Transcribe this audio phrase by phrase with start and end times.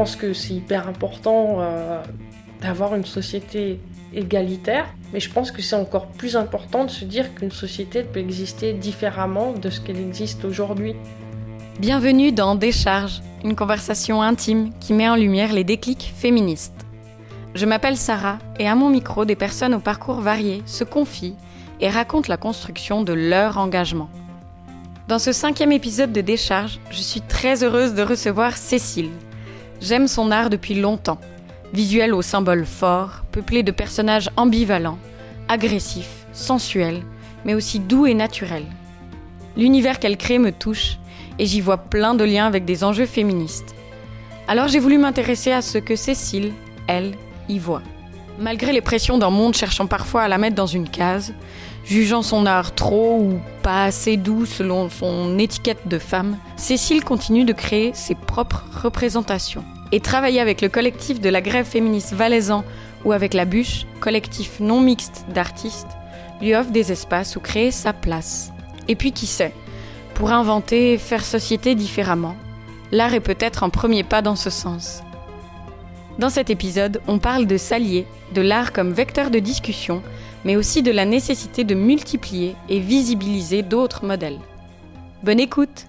[0.00, 2.02] pense que c'est hyper important euh,
[2.62, 3.80] d'avoir une société
[4.14, 8.18] égalitaire, mais je pense que c'est encore plus important de se dire qu'une société peut
[8.18, 10.94] exister différemment de ce qu'elle existe aujourd'hui.
[11.80, 16.86] Bienvenue dans Décharge, une conversation intime qui met en lumière les déclics féministes.
[17.54, 21.36] Je m'appelle Sarah et à mon micro, des personnes au parcours varié se confient
[21.82, 24.08] et racontent la construction de leur engagement.
[25.08, 29.10] Dans ce cinquième épisode de Décharge, je suis très heureuse de recevoir Cécile.
[29.80, 31.18] J'aime son art depuis longtemps.
[31.72, 34.98] Visuel aux symboles forts, peuplé de personnages ambivalents,
[35.48, 37.02] agressifs, sensuels,
[37.44, 38.66] mais aussi doux et naturels.
[39.56, 40.98] L'univers qu'elle crée me touche
[41.38, 43.74] et j'y vois plein de liens avec des enjeux féministes.
[44.48, 46.52] Alors j'ai voulu m'intéresser à ce que Cécile,
[46.86, 47.14] elle,
[47.48, 47.82] y voit.
[48.38, 51.32] Malgré les pressions d'un monde cherchant parfois à la mettre dans une case,
[51.84, 57.44] jugeant son art trop ou pas assez doux selon son étiquette de femme, Cécile continue
[57.44, 59.64] de créer ses propres représentations.
[59.92, 62.64] Et travailler avec le collectif de la grève féministe valaisan
[63.04, 65.88] ou avec la bûche, collectif non mixte d'artistes,
[66.40, 68.52] lui offre des espaces où créer sa place.
[68.88, 69.52] Et puis qui sait,
[70.14, 72.36] pour inventer, faire société différemment,
[72.92, 75.02] l'art est peut-être un premier pas dans ce sens.
[76.18, 80.02] Dans cet épisode, on parle de s'allier, de l'art comme vecteur de discussion,
[80.44, 84.38] mais aussi de la nécessité de multiplier et visibiliser d'autres modèles.
[85.22, 85.86] Bonne écoute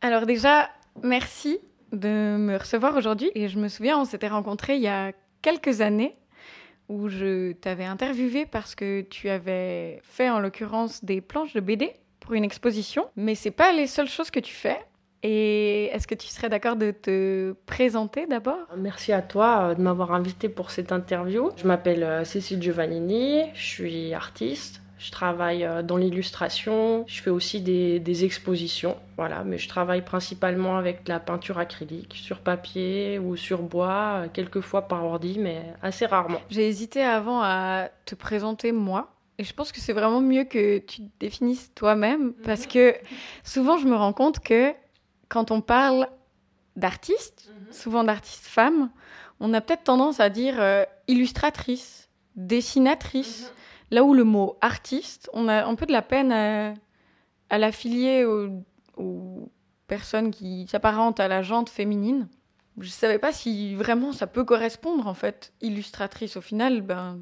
[0.00, 0.70] Alors déjà,
[1.02, 1.58] merci
[1.92, 3.30] de me recevoir aujourd'hui.
[3.34, 6.16] Et je me souviens, on s'était rencontrés il y a quelques années
[6.88, 11.92] où je t'avais interviewé parce que tu avais fait en l'occurrence des planches de BD
[12.18, 14.78] pour une exposition, mais c'est pas les seules choses que tu fais.
[15.22, 18.66] Et est-ce que tu serais d'accord de te présenter d'abord?
[18.76, 21.50] Merci à toi euh, de m'avoir invité pour cette interview.
[21.56, 24.80] Je m'appelle euh, Cécile Giovannini, je suis artiste.
[24.98, 30.02] Je travaille euh, dans l'illustration, je fais aussi des, des, expositions, voilà, mais je travaille
[30.02, 35.38] principalement avec de la peinture acrylique, sur papier ou sur bois, quelques fois par ordi,
[35.38, 36.38] mais assez rarement.
[36.50, 40.76] J'ai hésité avant à te présenter moi, et je pense que c'est vraiment mieux que
[40.76, 42.94] tu te définisses toi-même, parce que
[43.42, 44.74] souvent je me rends compte que
[45.30, 46.08] quand on parle
[46.76, 47.72] d'artistes, -hmm.
[47.72, 48.90] souvent d'artistes femmes,
[49.38, 53.94] on a peut-être tendance à dire euh, illustratrice, dessinatrice, -hmm.
[53.94, 56.74] là où le mot artiste, on a un peu de la peine à,
[57.48, 58.48] à l'affilier aux,
[58.96, 59.50] aux,
[59.86, 62.28] personnes qui s'apparentent à la jante féminine.
[62.78, 65.52] Je ne savais pas si vraiment ça peut correspondre en fait.
[65.60, 67.18] Illustratrice, au final, ben,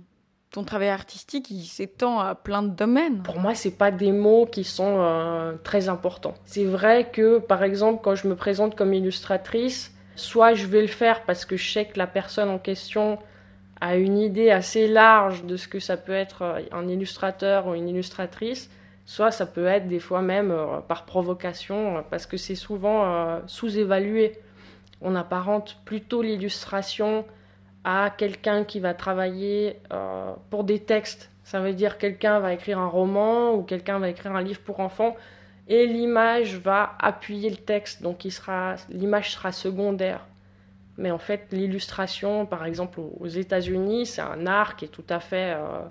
[0.51, 3.23] ton travail artistique, s'étend à plein de domaines.
[3.23, 6.35] Pour moi, c'est pas des mots qui sont euh, très importants.
[6.45, 10.89] C'est vrai que, par exemple, quand je me présente comme illustratrice, soit je vais le
[10.89, 13.19] faire parce que je sais que la personne en question
[13.81, 17.75] a une idée assez large de ce que ça peut être euh, un illustrateur ou
[17.75, 18.71] une illustratrice,
[19.05, 24.39] soit ça peut être des fois même euh, par provocation, parce que c'est souvent sous-évalué.
[25.03, 27.25] On apparente plutôt l'illustration
[27.85, 31.31] à quelqu'un qui va travailler euh, pour des textes.
[31.45, 34.81] Ça veut dire quelqu'un va écrire un roman ou quelqu'un va écrire un livre pour
[34.81, 35.17] enfants
[35.69, 38.27] et l'image va appuyer le texte, donc
[38.91, 40.25] l'image sera secondaire.
[40.97, 45.21] Mais en fait, l'illustration, par exemple aux États-Unis, c'est un art qui est tout à
[45.21, 45.83] fait, euh,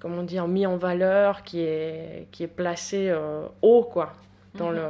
[0.00, 4.12] comment dire, mis en valeur, qui est, qui est placé euh, haut, quoi,
[4.54, 4.76] dans, mm -hmm.
[4.76, 4.88] le,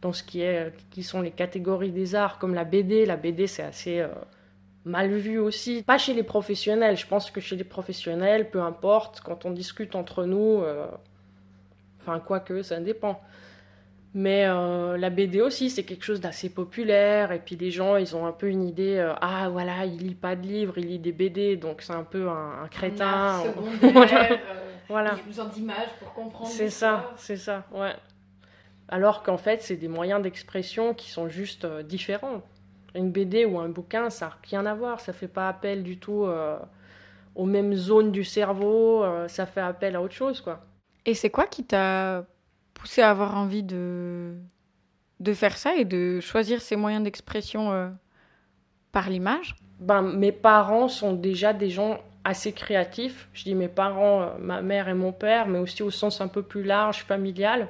[0.00, 3.06] dans ce qui, est, qui sont les catégories des arts, comme la BD.
[3.06, 4.08] La BD, c'est assez euh,
[4.84, 5.82] mal vu aussi.
[5.82, 6.96] Pas chez les professionnels.
[6.96, 10.86] Je pense que chez les professionnels, peu importe, quand on discute entre nous, euh,
[12.00, 13.20] enfin, quoique, ça dépend.
[14.14, 17.32] Mais euh, la BD aussi, c'est quelque chose d'assez populaire.
[17.32, 20.14] Et puis les gens, ils ont un peu une idée euh, ah voilà, il lit
[20.14, 23.42] pas de livres, il lit des BD, donc c'est un peu un, un crétin.
[23.82, 24.28] Un voilà.
[24.88, 25.12] voilà.
[25.14, 26.50] Il a besoin d'images pour comprendre.
[26.50, 27.94] C'est ça, c'est ça, ouais.
[28.88, 32.42] Alors qu'en fait, c'est des moyens d'expression qui sont juste euh, différents.
[32.94, 35.00] Une BD ou un bouquin, ça n'a rien à voir.
[35.00, 36.58] Ça fait pas appel du tout euh,
[37.34, 39.02] aux mêmes zones du cerveau.
[39.02, 40.60] Euh, ça fait appel à autre chose, quoi.
[41.04, 42.24] Et c'est quoi qui t'a
[42.74, 44.34] poussé à avoir envie de
[45.20, 47.88] de faire ça et de choisir ces moyens d'expression euh,
[48.90, 49.54] par l'image?
[49.78, 53.28] Ben, Mes parents sont déjà des gens assez créatifs.
[53.32, 56.42] Je dis mes parents, ma mère et mon père, mais aussi au sens un peu
[56.42, 57.68] plus large, familial.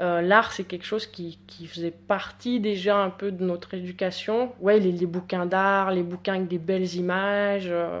[0.00, 4.52] Euh, L'art, c'est quelque chose qui, qui, faisait partie déjà un peu de notre éducation.
[4.60, 8.00] Ouais, les, les bouquins d'art, les bouquins avec des belles images, euh,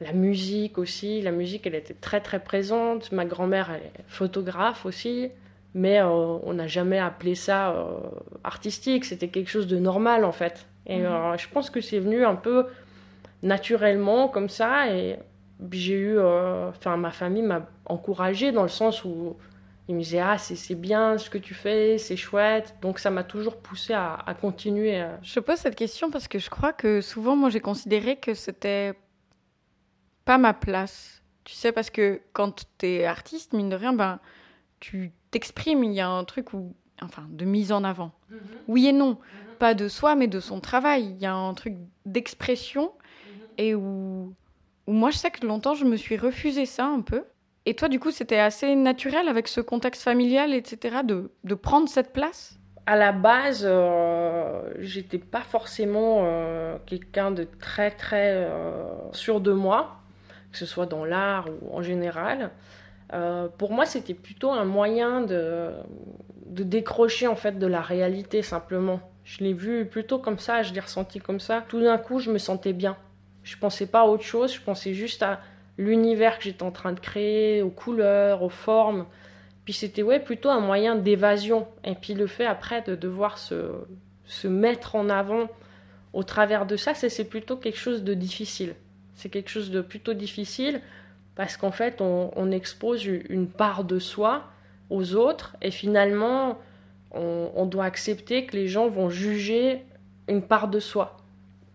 [0.00, 1.22] la musique aussi.
[1.22, 3.12] La musique, elle était très très présente.
[3.12, 5.30] Ma grand-mère, elle est photographe aussi
[5.74, 7.74] mais euh, on n'a jamais appelé ça
[8.44, 10.66] artistique, c'était quelque chose de normal en fait.
[10.86, 11.06] Et mmh.
[11.06, 12.66] euh, je pense que c'est venu un peu
[13.42, 15.16] naturellement comme ça, et
[15.70, 19.38] j'ai eu, enfin ma famille m'a encouragée dans le sens où
[19.88, 22.76] il me disait ah c'est bien ce que tu fais, c'est chouette.
[22.82, 25.04] Donc ça m'a toujours poussé à, à continuer.
[25.22, 28.94] Je pose cette question parce que je crois que souvent moi j'ai considéré que c'était
[30.24, 31.22] pas ma place.
[31.44, 34.20] Tu sais parce que quand tu es artiste mine de rien ben
[34.78, 38.12] tu t'exprimes, il y a un truc où enfin de mise en avant.
[38.30, 38.38] Mhm.
[38.68, 39.56] Oui et non, mhm.
[39.58, 41.14] pas de soi mais de son travail.
[41.16, 41.74] Il y a un truc
[42.06, 43.42] d'expression mhm.
[43.58, 44.32] et où,
[44.86, 47.24] où moi je sais que longtemps je me suis refusé ça un peu
[47.64, 52.12] et toi, du coup, c'était assez naturel avec ce contexte familial, etc., de, prendre cette
[52.12, 52.58] place?
[52.86, 59.52] À la base, euh, j'étais pas forcément euh, quelqu'un de très, très euh, sûr de
[59.52, 60.00] moi,
[60.50, 62.50] que ce soit dans l'art ou en général.
[63.12, 65.70] Euh, pour moi, c'était plutôt un moyen de,
[66.46, 69.00] de décrocher en fait de la réalité simplement.
[69.22, 71.64] Je l'ai vu plutôt comme ça, je l'ai ressenti comme ça.
[71.68, 72.96] Tout d'un coup, je me sentais bien.
[73.44, 75.40] Je pensais pas à autre chose, je pensais juste à
[75.78, 79.06] l'univers que j'étais en train de créer, aux couleurs, aux formes.
[79.64, 81.66] Puis c'était ouais, plutôt un moyen d'évasion.
[81.84, 83.70] Et puis le fait après de devoir se,
[84.24, 85.48] se mettre en avant
[86.12, 88.74] au travers de ça, c'est plutôt quelque chose de difficile.
[89.14, 90.80] C'est quelque chose de plutôt difficile
[91.34, 94.44] parce qu'en fait, on, expose une part de soi
[94.90, 96.58] aux autres et finalement,
[97.12, 99.82] on, on doit accepter que les gens vont juger
[100.28, 101.16] une part de soi.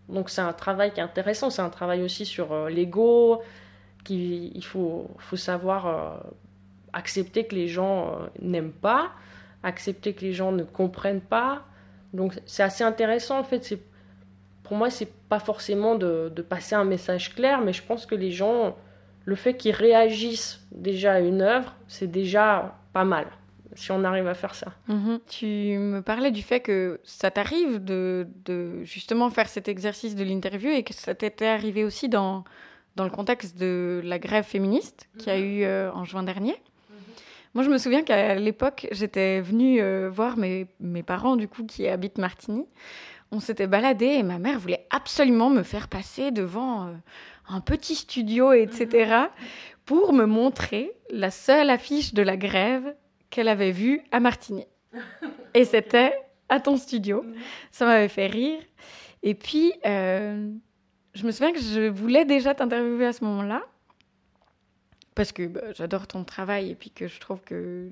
[0.10, 3.42] Donc c'est un travail qui est intéressant, c'est un travail aussi sur euh, l'ego,
[4.10, 6.18] il faut, savoir euh,
[6.94, 9.12] accepter que les gens euh, n'aiment pas,
[9.64, 11.64] accepter que les gens ne comprennent pas.
[12.14, 13.78] Donc c'est assez intéressant en fait.
[14.64, 18.32] Pour moi, c'est pas forcément de, passer un message clair, mais je pense que les
[18.32, 18.76] gens,
[19.24, 23.28] le fait qu'ils réagissent déjà à une œuvre, c'est déjà pas mal
[23.76, 24.74] si on arrive à faire ça.
[24.88, 25.20] Mhm.
[25.28, 30.24] Tu me parlais du fait que ça t'arrive de, de, justement faire cet exercice de
[30.24, 32.44] l'interview et que ça t'était arrivé aussi dans,
[32.98, 35.44] dans le contexte de la grève féministe qui a mhm.
[35.44, 36.54] eu euh, en juin dernier.
[36.54, 36.98] Mhm.
[37.54, 41.64] Moi, je me souviens qu'à l'époque, j'étais venue euh, voir mes, mes, parents, du coup,
[41.64, 42.66] qui habitent Martigny.
[43.32, 46.92] On s'était baladé et ma mère voulait absolument me faire passer devant euh,
[47.50, 49.28] un petit studio, etc., mhm.
[49.86, 52.96] pour me montrer la seule affiche de la grève
[53.30, 54.66] qu'elle avait vue à Martigny.
[55.54, 56.14] Et c'était
[56.50, 57.24] à ton studio.
[57.72, 58.60] Ça m'avait fait rire.
[59.22, 59.74] Et puis,
[61.18, 63.64] je me souviens que je voulais déjà t'interviewer à ce moment-là,
[65.16, 67.92] parce que bah, j'adore ton travail et puis que je trouve que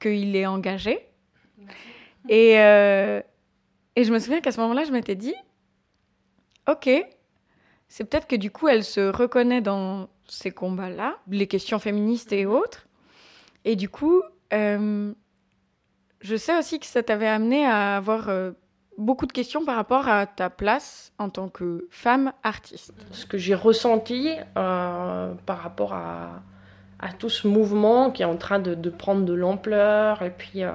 [0.00, 1.06] qu'il est engagé.
[2.30, 3.20] Et, euh,
[3.94, 5.34] et je me souviens qu'à ce moment-là, je m'étais dit,
[6.66, 6.88] ok,
[7.88, 12.46] c'est peut-être que du coup, elle se reconnaît dans ces combats-là, les questions féministes et
[12.46, 12.88] autres.
[13.66, 14.22] Et du coup,
[14.54, 15.12] euh,
[16.20, 18.52] je sais aussi que ça t'avait amené à avoir euh,
[18.98, 22.94] beaucoup de questions par rapport à ta place en tant que femme artiste.
[23.12, 26.42] Ce que j'ai ressenti euh, par rapport à,
[27.18, 30.70] tout ce mouvement qui est en train de, prendre de l'ampleur et puis euh,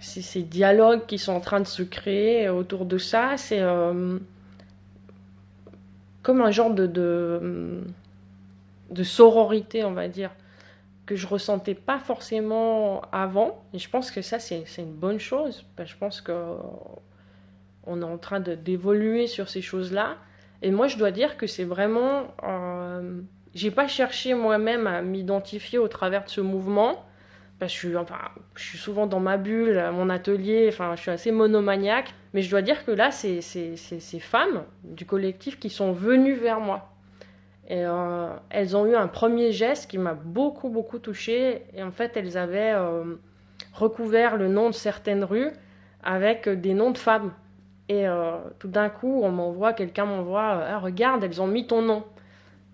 [0.00, 4.18] ces dialogues qui sont en train de se créer autour de ça, c'est euh,
[6.22, 7.82] comme un genre de
[9.02, 10.30] sororité, on va dire
[11.08, 13.64] que je ressentais pas forcément avant.
[13.72, 15.64] Et je pense que ça, c'est une bonne chose.
[15.82, 20.18] Je pense qu'on est en train d'évoluer sur ces choses-là.
[20.60, 22.34] Et moi, je dois dire que c'est vraiment...
[22.44, 23.22] Euh,
[23.54, 27.02] j'ai pas cherché moi-même à m'identifier au travers de ce mouvement.
[27.58, 28.18] Parce que je suis, enfin,
[28.54, 32.12] je suis souvent dans ma bulle, à mon atelier, enfin, je suis assez monomaniaque.
[32.34, 36.60] Mais je dois dire que là, c'est ces femmes du collectif qui sont venues vers
[36.60, 36.92] moi.
[37.68, 41.64] Et euh, elles ont eu un premier geste qui m'a beaucoup, beaucoup touchée.
[41.74, 43.16] Et en fait, elles avaient euh,
[43.74, 45.50] recouvert le nom de certaines rues
[46.02, 47.30] avec des noms de femmes.
[47.90, 51.82] Et euh, tout d'un coup, on m'envoie, quelqu'un m'envoie, ah, regarde, elles ont mis ton
[51.82, 52.04] nom.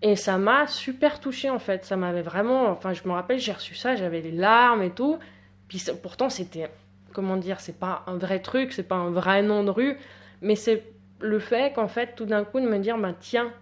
[0.00, 1.84] Et ça m'a super touchée en fait.
[1.84, 2.68] Ça m'avait vraiment.
[2.68, 5.18] Enfin, je me rappelle, j'ai reçu ça, j'avais les larmes et tout.
[5.66, 6.70] Puis pourtant, c'était.
[7.12, 9.96] Comment dire C'est pas un vrai truc, c'est pas un vrai nom de rue.
[10.40, 10.84] Mais c'est
[11.20, 13.52] le fait qu'en fait, tout d'un coup, de me dire, bah tiens,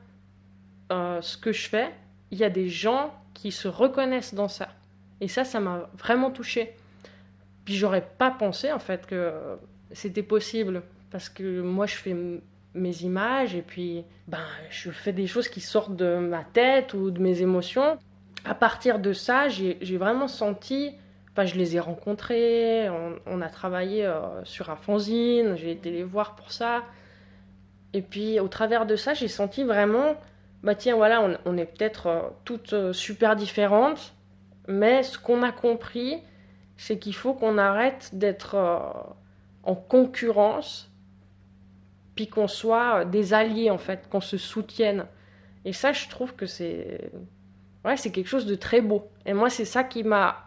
[0.93, 1.91] euh, ce que je fais,
[2.31, 4.69] il y a des gens qui se reconnaissent dans ça.
[5.21, 6.75] Et ça, ça m'a vraiment touchée.
[7.65, 9.33] Puis j'aurais pas pensé en fait que
[9.93, 12.17] c'était possible parce que moi je fais
[12.75, 17.11] mes images et puis ben je fais des choses qui sortent de ma tête ou
[17.11, 17.99] de mes émotions.
[18.45, 20.93] À partir de ça, j'ai vraiment senti
[21.33, 22.91] Enfin, je les ai rencontrés,
[23.27, 26.83] on, a travaillé euh, sur un fanzine, j'ai été les voir pour ça.
[27.95, 30.17] Et puis, au travers de ça, j'ai senti vraiment
[30.63, 34.15] bah tiens, voilà, on, est peut-être euh, toutes euh, super différentes,
[34.69, 36.23] mais ce qu'on a compris,
[36.77, 38.79] c'est qu'il faut qu'on arrête d'être euh,
[39.65, 40.91] en concurrence,
[42.15, 45.07] puis qu'on soit des alliés, en fait, qu'on se soutienne.
[45.65, 47.11] Et ça, je trouve que c'est
[47.85, 49.09] ouais, c'est quelque chose de très beau.
[49.27, 50.47] Et moi, c'est ça qui m'a,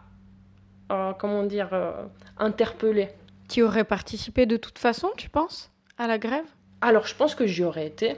[0.92, 2.04] euh, comment dire, euh,
[2.38, 3.08] interpellée.
[3.48, 6.46] Tu aurais participé de toute façon, tu penses, à la grève?
[6.80, 8.16] Alors, je pense que j'y aurais été.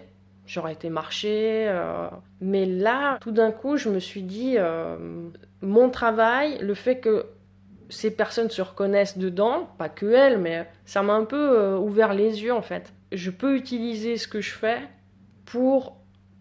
[0.49, 1.67] J'aurais été marcher.
[1.69, 2.09] euh,
[2.41, 4.97] mais là, tout d'un coup, je me suis dit, euh,
[5.61, 7.27] mon travail, le fait que
[7.91, 12.15] ces personnes se reconnaissent dedans, pas que elles, mais ça m'a un peu euh, ouvert
[12.15, 12.93] les yeux en fait.
[13.13, 14.79] Je peux utiliser ce que je fais
[15.45, 15.97] pour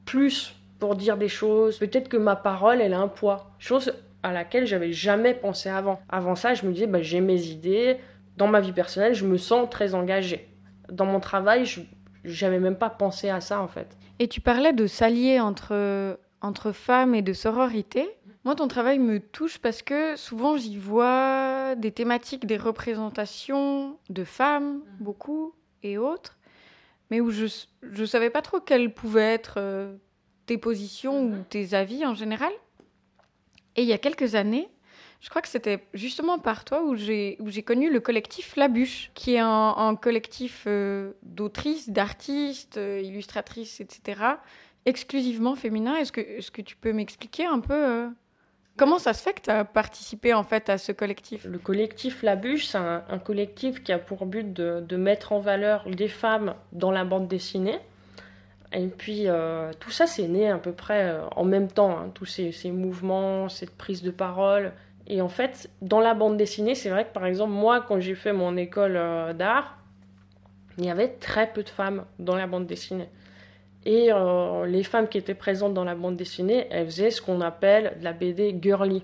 [0.06, 1.78] plus, pour dire des choses.
[1.78, 3.52] Peut-être que ma parole, elle a un poids.
[3.60, 6.00] Chose à laquelle j'avais jamais pensé avant.
[6.08, 7.98] Avant ça, je me disais, bah, j'ai mes idées.
[8.38, 10.48] Dans ma vie personnelle, je me sens très engagée.
[10.90, 11.82] Dans mon travail, je
[12.28, 13.98] j'avais même pas pensé à ça en fait.
[14.20, 18.08] Et tu parlais de s'allier entre, entre femmes et de sororité.
[18.46, 24.24] Moi, ton travail me touche parce que souvent j'y vois des thématiques, des représentations de
[24.24, 25.54] femmes, beaucoup,
[25.84, 26.38] et autres,
[27.10, 27.46] mais où je
[27.84, 29.96] ne savais pas trop quelles pouvaient être euh,
[30.46, 32.52] tes positions ou tes avis en général.
[33.76, 34.70] Et il y a quelques années,
[35.20, 39.34] je crois que c'était justement par toi où j'ai connu le collectif La Bûche, qui
[39.34, 44.22] est un, collectif euh, d'autrices, d'artistes, euh, illustratrices, etc.,
[44.86, 45.96] exclusivement féminin.
[45.96, 48.08] Est-ce que, est que tu peux m'expliquer un peu euh,
[48.78, 51.46] comment ça se fait que tu as participé en fait à ce collectif?
[51.46, 55.90] Le collectif La Bûche, c'est un, collectif qui a pour but de, mettre en valeur
[55.90, 57.80] des femmes dans la bande dessinée.
[58.72, 62.26] Et puis euh, tout ça, c'est né à peu près en même temps, hein, tous
[62.26, 64.74] ces mouvements, cette prise de parole.
[65.08, 68.16] Et en fait, dans la bande dessinée, c'est vrai que par exemple, moi, quand j'ai
[68.16, 69.78] fait mon école euh, d'art,
[70.78, 73.08] il y avait très peu de femmes dans la bande dessinée.
[73.86, 77.40] Et euh, les femmes qui étaient présentes dans la bande dessinée, elles faisaient ce qu'on
[77.40, 79.02] appelle de la BD girly.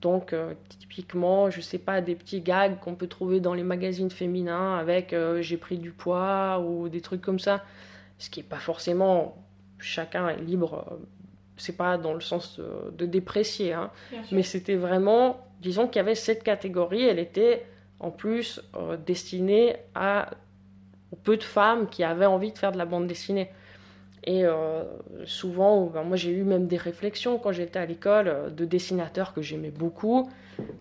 [0.00, 4.10] Donc, euh, typiquement, je sais pas, des petits gags qu'on peut trouver dans les magazines
[4.10, 7.62] féminins avec j'ai pris du poids ou des trucs comme ça.
[8.18, 9.36] Ce qui est pas forcément.
[9.78, 10.98] Chacun est libre.
[11.56, 13.90] C'est pas dans le sens euh, de déprécier, hein.
[14.32, 17.64] mais c'était vraiment, disons qu'il y avait cette catégorie, elle était
[18.00, 20.30] en plus euh, destinée à
[21.12, 23.50] aux peu de femmes qui avaient envie de faire de la bande dessinée.
[24.24, 24.82] Et euh,
[25.26, 29.42] souvent, ben, moi j'ai eu même des réflexions quand j'étais à l'école de dessinateurs que
[29.42, 30.30] j'aimais beaucoup,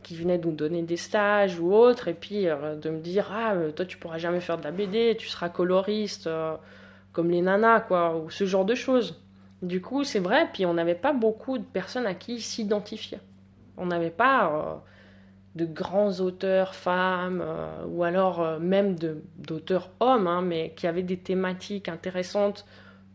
[0.01, 3.53] qui venaient nous donner des stages ou autres, et puis euh, de me dire Ah,
[3.75, 6.29] toi tu pourras jamais faire de la BD, tu seras coloriste
[7.11, 9.21] comme les nanas, quoi, ou ce genre de choses.
[9.63, 13.19] Du coup, c'est vrai, puis on n'avait pas beaucoup de personnes à qui s'identifier.
[13.77, 14.75] On n'avait pas euh,
[15.55, 18.95] de grands auteurs femmes, euh, ou alors euh, même
[19.37, 22.65] d'auteurs hommes, hein, mais qui avaient des thématiques intéressantes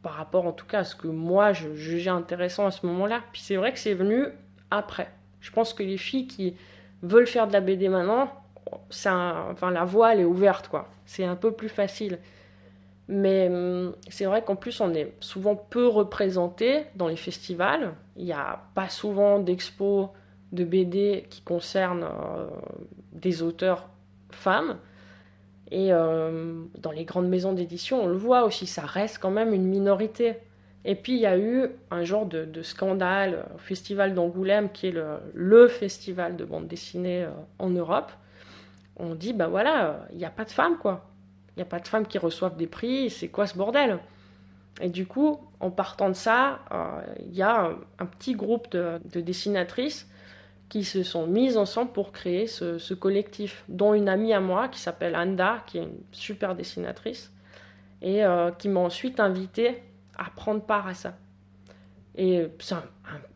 [0.03, 3.23] par rapport en tout cas à ce que moi je jugeais intéressant à ce moment-là.
[3.33, 4.27] Puis c'est vrai que c'est venu
[4.71, 5.11] après.
[5.41, 6.57] Je pense que les filles qui
[7.03, 8.31] veulent faire de la BD maintenant,
[9.07, 10.89] un- enfin, la voie elle est ouverte, quoi.
[11.07, 12.19] C'est un peu plus facile.
[13.09, 17.95] Mais hum, c'est vrai qu'en plus, on est souvent peu représenté dans les festivals.
[18.17, 20.09] Il n'y a pas souvent d'expos
[20.53, 22.49] de BD qui concernent euh,
[23.13, 23.89] des auteurs
[24.31, 24.79] femmes.
[25.71, 29.53] Et euh, dans les grandes maisons d'édition, on le voit aussi, ça reste quand même
[29.53, 30.37] une minorité.
[30.85, 34.93] Et puis il y a eu un genre de, scandale au Festival d'Angoulême, qui est
[34.93, 38.11] le, le festival de bande dessinée euh, en Europe.
[38.97, 41.05] On dit, bah voilà, euh, il n'y a pas de femmes, quoi.
[41.59, 43.99] N'y a pas de femmes qui reçoivent des prix, c'est quoi ce bordel?
[44.81, 49.01] Et du coup, en partant de ça, euh, il y a un, petit groupe de,
[49.13, 50.09] de dessinatrices
[50.69, 54.79] qui se sont mises ensemble pour créer ce, collectif, dont une amie à moi qui
[54.81, 57.33] s'appelle Anda, qui est une super dessinatrice,
[58.03, 59.83] et euh, qui m'a ensuite invitée
[60.17, 61.15] à prendre part à ça.
[62.17, 62.75] Et c'est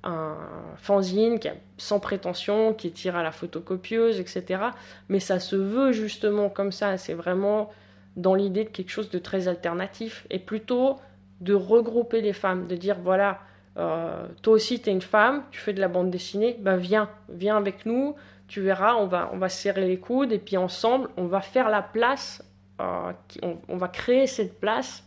[0.02, 0.36] un,
[0.76, 4.60] fanzine qui est sans prétention, qui tire à la photocopieuse, etc.
[5.08, 6.98] Mais ça se veut justement comme ça.
[6.98, 7.70] C'est vraiment
[8.16, 10.98] dans l'idée de quelque chose de très alternatif et plutôt
[11.40, 13.40] de regrouper les femmes, de dire voilà,
[13.78, 17.10] euh, toi aussi tu es une femme, tu fais de la bande dessinée, ben viens,
[17.30, 18.14] viens avec nous,
[18.48, 21.40] tu verras, on va, on va se serrer les coudes et puis ensemble on va
[21.40, 22.44] faire la place,
[22.80, 25.04] euh, on, va créer cette place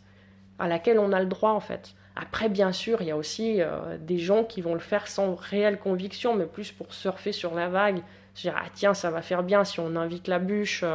[0.60, 1.94] à laquelle on a le droit en fait.
[2.18, 5.36] Après, bien sûr, il y a aussi euh, des gens qui vont le faire sans
[5.36, 8.02] réelle conviction, mais plus pour surfer sur la vague.
[8.34, 10.86] Se dire, ah tiens, ça va faire bien si on invite la bûche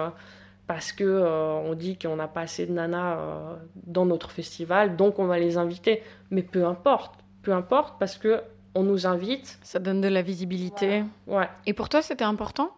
[0.71, 4.95] parce que euh, on dit qu'on n'a pas assez de nanas euh, dans notre festival,
[4.95, 6.00] donc on va les inviter.
[6.31, 8.41] Mais peu importe, peu importe, parce que
[8.77, 9.59] on nous invite.
[9.65, 11.03] Ça donne de la visibilité.
[11.27, 11.49] Ouais.
[11.67, 12.71] Et pour toi, c'était important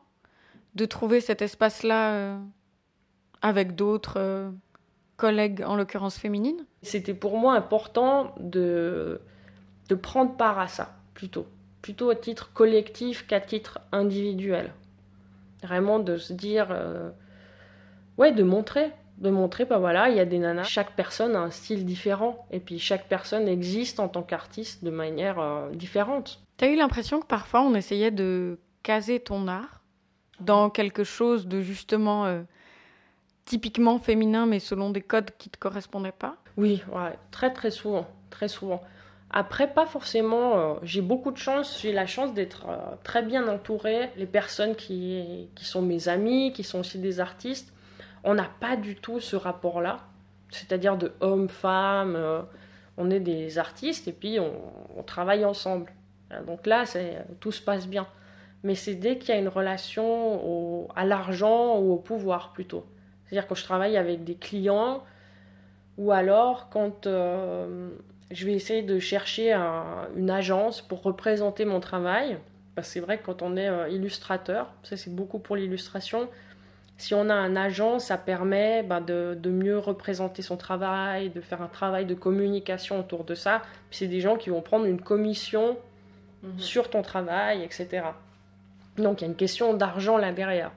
[0.75, 2.39] de trouver cet espace-là euh,
[3.43, 4.51] avec d'autres
[5.19, 6.65] collègues, en l'occurrence féminines?
[6.81, 9.21] C'était pour moi important de,
[9.91, 11.47] de prendre part à ça, plutôt.
[11.83, 14.73] Plutôt à titre collectif qu'à titre individuel.
[15.63, 16.75] Vraiment de se dire.
[18.23, 18.91] Ouais, de montrer.
[19.19, 20.65] De montrer, bah voilà, il y a des nanas.
[20.65, 22.47] Chaque personne a un style différent.
[22.51, 26.41] Et puis chaque personne existe en tant qu'artiste de manière euh, différente.
[26.57, 29.83] Tu as eu l'impression que parfois on essayait de caser ton art
[30.41, 32.43] dans quelque chose de justement euh,
[33.45, 36.37] typiquement féminin, mais selon des codes qui ne te correspondaient pas?
[36.57, 38.81] Oui, ouais, très très souvent, très souvent.
[39.33, 40.59] Après, pas forcément.
[40.59, 41.79] Euh, j'ai beaucoup de chance.
[41.81, 44.11] J'ai la chance d'être euh, très bien entourée.
[44.17, 47.72] Les personnes qui, qui sont mes amis, qui sont aussi des artistes,
[48.25, 50.01] on n'a pas du tout ce rapport-là.
[50.51, 52.15] C'est-à-dire de homme-femme.
[52.17, 52.43] Euh,
[52.99, 55.93] on est des artistes et puis on, travaille ensemble.
[56.47, 56.85] Donc là,
[57.41, 58.07] tout se passe bien.
[58.63, 62.85] Mais c'est dès qu'il y a une relation au, à l'argent ou au pouvoir plutôt.
[63.25, 65.03] C'est-à-dire quand je travaille avec des clients
[65.97, 67.07] ou alors quand
[68.33, 69.53] je vais essayer de chercher
[70.17, 72.39] une agence pour représenter mon travail.
[72.75, 76.29] Parce que c'est vrai que quand on est euh, illustrateur, ça c'est beaucoup pour l'illustration,
[77.03, 81.61] si on a un agent, ça permet bah, de, mieux représenter son travail, de faire
[81.61, 83.63] un travail de communication autour de ça.
[83.91, 85.77] Puis c'est des gens qui vont prendre une commission
[86.45, 86.61] mhm.
[86.61, 88.05] sur ton travail, etc.
[88.99, 90.71] Donc il y a une question d'argent là derrière.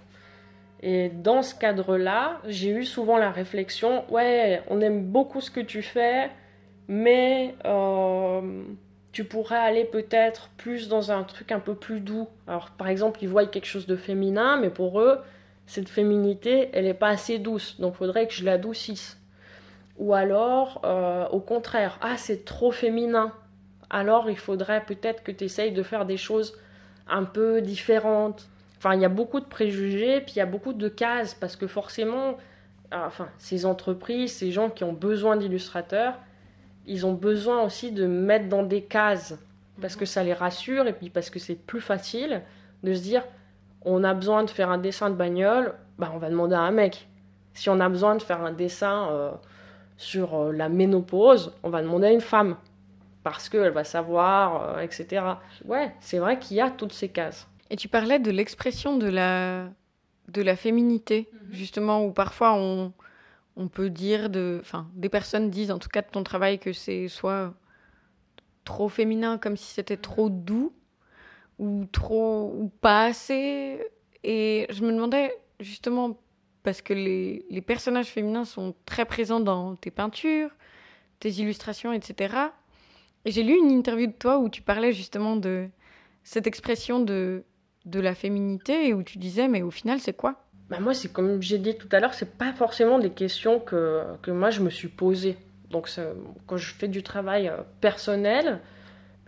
[0.81, 5.59] Et dans ce cadre-là, j'ai eu souvent la réflexion, ouais, on aime beaucoup ce que
[5.59, 6.31] tu fais,
[6.87, 8.63] mais euh,
[9.11, 12.27] tu pourrais aller peut-être plus dans un truc un peu plus doux.
[12.47, 15.19] Alors par exemple, ils voient quelque chose de féminin, mais pour eux,
[15.67, 19.19] cette féminité, elle n'est pas assez douce, donc il faudrait que je l'adoucisse.
[19.97, 23.33] Ou alors, euh, au contraire, ah c'est trop féminin,
[23.89, 26.57] alors il faudrait peut-être que tu essayes de faire des choses
[27.07, 28.47] un peu différentes.
[28.77, 31.55] Enfin, il y a beaucoup de préjugés, puis il y a beaucoup de cases, parce
[31.55, 32.37] que forcément,
[32.91, 36.15] enfin, ces entreprises, ces gens qui ont besoin d'illustrateurs,
[36.87, 39.37] ils ont besoin aussi de mettre dans des cases.
[39.81, 42.41] Parce que ça les rassure et puis parce que c'est plus facile
[42.83, 43.23] de se dire
[43.85, 46.71] on a besoin de faire un dessin de bagnole, bah on va demander à un
[46.71, 47.07] mec.
[47.53, 49.31] Si on a besoin de faire un dessin euh,
[49.97, 52.57] sur euh, la ménopause, on va demander à une femme
[53.23, 55.23] parce qu'elle va savoir, euh, etc.
[55.65, 57.47] Ouais, c'est vrai qu'il y a toutes ces cases.
[57.69, 59.69] Et tu parlais de l'expression de la,
[60.27, 61.39] de la féminité, mhm.
[61.53, 62.91] justement, où parfois on,
[63.55, 66.73] on peut dire de, enfin, des personnes disent en tout cas de ton travail que
[66.73, 67.53] c'est soit
[68.63, 70.73] trop féminin, comme si c'était trop doux,
[71.59, 73.79] ou trop, ou pas assez.
[74.23, 76.17] Et je me demandais justement
[76.63, 80.49] parce que les, personnages féminins sont très présents dans tes peintures,
[81.19, 82.35] tes illustrations, etc.
[83.23, 85.67] Et j'ai lu une interview de toi où tu parlais justement de
[86.23, 87.43] cette expression de,
[87.85, 90.41] de la féminité et où tu disais mais au final c'est quoi?
[90.69, 94.03] Bah moi, c'est comme j'ai dit tout à l'heure, c'est pas forcément des questions que,
[94.23, 95.37] que moi je me suis posées.
[95.69, 95.89] Donc,
[96.47, 98.61] quand je fais du travail euh, personnel,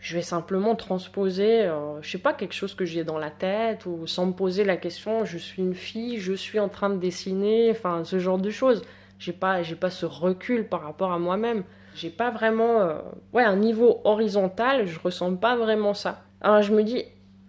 [0.08, 3.86] je vais simplement transposer, euh, je sais pas, quelque chose que j'ai dans la tête
[3.86, 6.96] ou sans me poser la question, je suis une fille, je suis en train de
[6.96, 8.84] dessiner, enfin, ce genre de choses.
[9.20, 11.66] J'ai pas, j'ai pas ce recul par rapport à moi-même.
[11.94, 13.00] J'ai pas vraiment, euh,
[13.34, 16.22] ouais, un niveau horizontal, je ressens pas vraiment ça.
[16.40, 17.04] Alors, je me dis,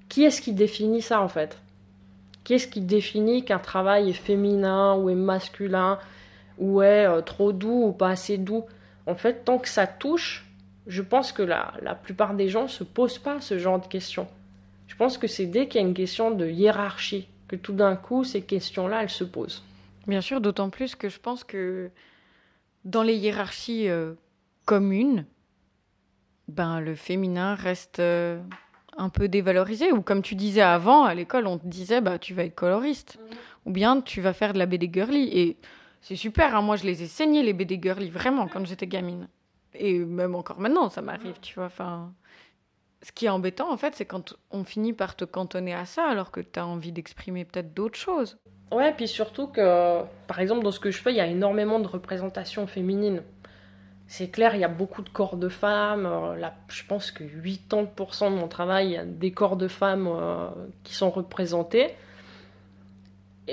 [0.09, 1.59] qui est-ce qui définit ça en fait?
[2.43, 6.01] Qu'est-ce qui définit qu'un travail est féminin ou est masculin
[6.59, 8.65] ou est euh, trop doux ou pas assez doux?
[9.07, 10.48] En fait, tant que ça touche,
[10.89, 13.87] je pense que la, la plupart des gens ne se posent pas ce genre de
[13.87, 14.27] questions.
[14.89, 17.95] Je pense que c'est dès qu'il y a une question de hiérarchie que tout d'un
[17.95, 19.63] coup, ces questions-là, elles se posent.
[20.07, 21.91] Bien sûr, d'autant plus que je pense que
[22.85, 24.15] dans les hiérarchies euh,
[24.65, 25.27] communes,
[26.49, 28.41] ben, le féminin reste euh,
[28.97, 29.93] un peu dévalorisé.
[29.93, 33.19] Ou comme tu disais avant, à l'école, on te disait, bah, tu vas être coloriste.
[33.19, 33.37] Mhm.
[33.67, 35.29] Ou bien tu vas faire de la BD girly.
[35.39, 35.57] Et
[36.01, 36.63] c'est super, hein.
[36.63, 39.29] moi je les ai saignés, les BD girly, vraiment, quand j'étais gamine.
[39.75, 41.67] Et même encore maintenant, ça m'arrive, tu vois.
[41.67, 42.13] Enfin,
[43.03, 46.05] ce qui est embêtant, en fait, c'est quand on finit par te cantonner à ça,
[46.05, 48.39] alors que tu as envie d'exprimer peut-être d'autres choses.
[48.73, 51.81] Ouais, puis surtout que, par exemple, dans ce que je fais, il y a énormément
[51.81, 53.23] de représentations féminines.
[54.07, 56.07] C'est clair, il y a beaucoup de corps de femmes.
[56.07, 59.69] Euh, là, je pense que 80% de mon travail, il y a des corps de
[59.69, 60.49] femmes euh,
[60.83, 61.95] qui sont représentés.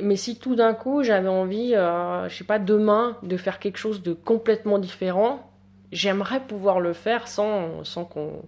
[0.01, 3.77] Mais si tout d'un coup j'avais envie, euh, je sais pas, demain, de faire quelque
[3.77, 5.49] chose de complètement différent,
[5.91, 8.41] j'aimerais pouvoir le faire sans, sans qu'on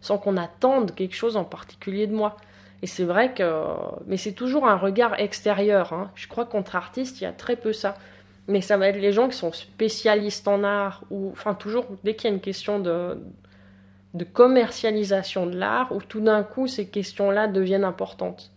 [0.00, 2.36] sans qu'on attende quelque chose en particulier de moi.
[2.82, 3.62] Et c'est vrai que...
[4.06, 5.94] Mais c'est toujours un regard extérieur.
[5.94, 6.10] Hein.
[6.14, 7.96] Je crois qu'entre artistes, il y a très peu ça
[8.48, 12.14] mais ça va être les gens qui sont spécialistes en art, ou enfin toujours dès
[12.14, 13.18] qu'il y a une question de,
[14.12, 18.50] de commercialisation de l'art, où tout d'un coup ces questions-là deviennent importantes.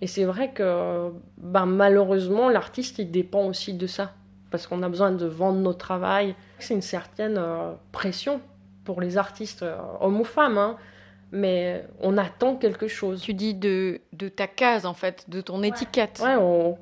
[0.00, 4.12] Et c'est vrai que ben, malheureusement l'artiste il dépend aussi de ça,
[4.50, 6.34] parce qu'on a besoin de vendre nos travail.
[6.58, 8.40] C'est une certaine euh, pression
[8.84, 10.76] pour les artistes, euh, hommes ou femmes, hein,
[11.32, 13.20] mais on attend quelque chose.
[13.20, 16.20] Tu dis de, de ta case en fait, de ton étiquette.
[16.24, 16.74] Ouais, on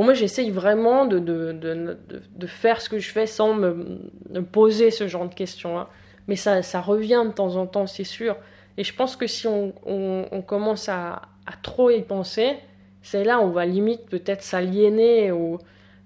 [0.00, 1.98] moi, j'essaye vraiment de, de, de,
[2.34, 5.78] de, faire ce que je fais sans me, me poser ce genre de questions.
[5.78, 5.88] Hein.
[6.28, 8.36] Mais ça, ça, revient de temps en temps, c'est sûr.
[8.78, 11.22] Et je pense que si on, commence à,
[11.62, 12.56] trop y penser,
[13.02, 15.58] c'est là où on va limite peut-être s'aliéner ou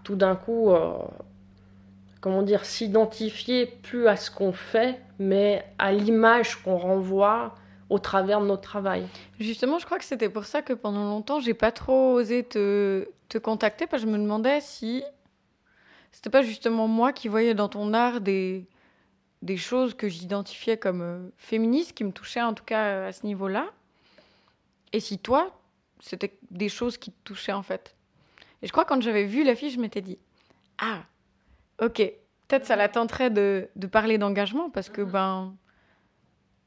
[0.03, 0.94] tout d'un coup, euh,
[2.26, 7.54] comment dire, s'identifier plus à ce qu'on fait, mais à l'image qu'on renvoie
[7.88, 9.06] au travers de notre travail.
[9.38, 13.08] Justement, je crois que c'était pour ça que pendant longtemps, j'ai pas trop osé te,
[13.28, 15.04] te contacter parce que je me demandais si
[16.10, 18.66] c'était pas justement moi qui voyais dans ton art des,
[19.42, 23.24] des choses que j'identifiais comme euh, féministes, qui me touchaient en tout cas à ce
[23.24, 23.68] niveau-là.
[24.92, 25.56] Et si toi,
[26.00, 27.94] c'était des choses qui te touchaient en fait.
[28.62, 30.18] Et je crois que quand j'avais vu la fille, je m'étais dit
[30.78, 31.04] Ah,
[31.80, 31.96] ok,
[32.48, 35.54] peut-être ça la tenterait de, de parler d'engagement parce que ben,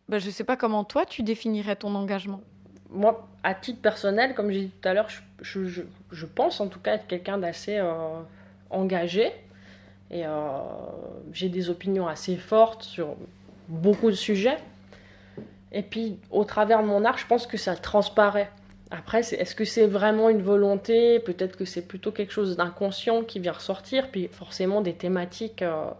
[0.07, 2.41] ben, je sais pas comment toi tu définirais ton engagement.
[2.89, 6.67] Moi, à titre personnel, comme j'ai dit tout à l'heure, je, je, je, pense en
[6.67, 8.19] tout cas être quelqu'un d'assez euh,
[8.71, 9.31] engagé.
[10.11, 10.29] Et euh,
[11.31, 13.15] j'ai des opinions assez fortes sur
[13.67, 14.57] beaucoup de sujets.
[15.71, 18.49] Et puis, au travers de mon art, je pense que ça transparaît.
[18.91, 21.19] Après, est-ce que c'est vraiment une volonté?
[21.19, 24.09] Peut-être que c'est plutôt quelque chose d'inconscient qui vient ressortir.
[24.09, 25.91] Puis forcément, des thématiques euh,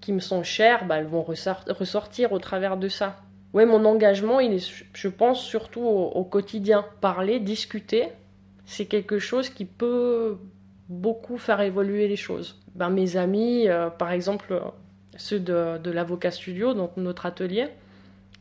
[0.00, 3.20] qui me sont chères, bah, elles vont ressortir au travers de ça.
[3.52, 6.84] Ouais, mon engagement, il est, je pense, surtout au quotidien.
[7.00, 8.08] Parler, discuter,
[8.66, 10.38] c'est quelque chose qui peut
[10.88, 12.60] beaucoup faire évoluer les choses.
[12.74, 14.60] Ben, mes amis, euh, par exemple,
[15.16, 17.68] ceux de, l'avocat studio, donc notre atelier,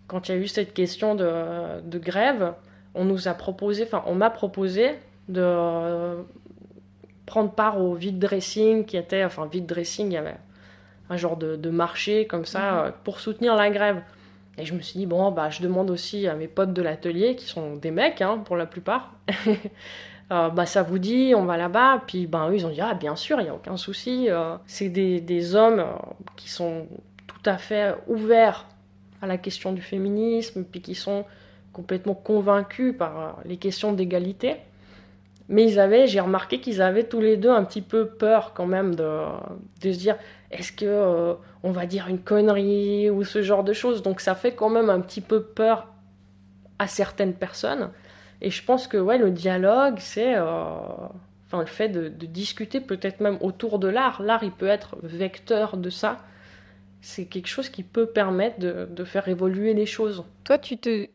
[0.07, 2.55] quand il y a eu cette question de grève,
[2.95, 4.91] on nous a proposé, enfin, on m'a proposé
[5.29, 6.21] de euh,
[7.25, 10.35] prendre part au vide dressing qui était, enfin, vide dressing, il y avait
[11.09, 12.93] un genre de, de marché comme ça mhm.
[13.03, 14.01] pour soutenir la grève.
[14.57, 17.35] Et je me suis dit, bon, bah, je demande aussi à mes potes de l'atelier,
[17.35, 19.13] qui sont des mecs hein, pour la plupart,
[20.31, 22.03] Euh, bah, ça vous dit, on va là-bas.
[22.07, 24.29] Puis ben, eux, ils ont dit, ah, bien sûr, il n'y a aucun souci.
[24.29, 25.93] Euh, c'est des, des, hommes euh,
[26.35, 26.87] qui sont
[27.27, 28.65] tout à fait ouverts
[29.21, 31.25] à la question du féminisme, puis qui sont
[31.73, 34.55] complètement convaincus par les questions d'égalité.
[35.49, 38.65] Mais ils avaient, j'ai remarqué qu'ils avaient tous les deux un petit peu peur quand
[38.65, 39.25] même de,
[39.81, 40.15] de se dire,
[40.51, 44.03] est-ce que on va dire une connerie ou ce genre de choses?
[44.03, 45.87] Donc ça fait quand même un petit peu peur
[46.79, 47.89] à certaines personnes.
[48.41, 50.43] Et je pense que ouais, le dialogue, c'est euh,
[51.53, 54.21] le fait de, discuter peut-être même autour de l'art.
[54.21, 56.19] L'art, il peut être vecteur de ça.
[57.01, 60.23] C'est quelque chose qui peut permettre de, faire évoluer les choses.
[60.43, 61.07] Toi, tu te,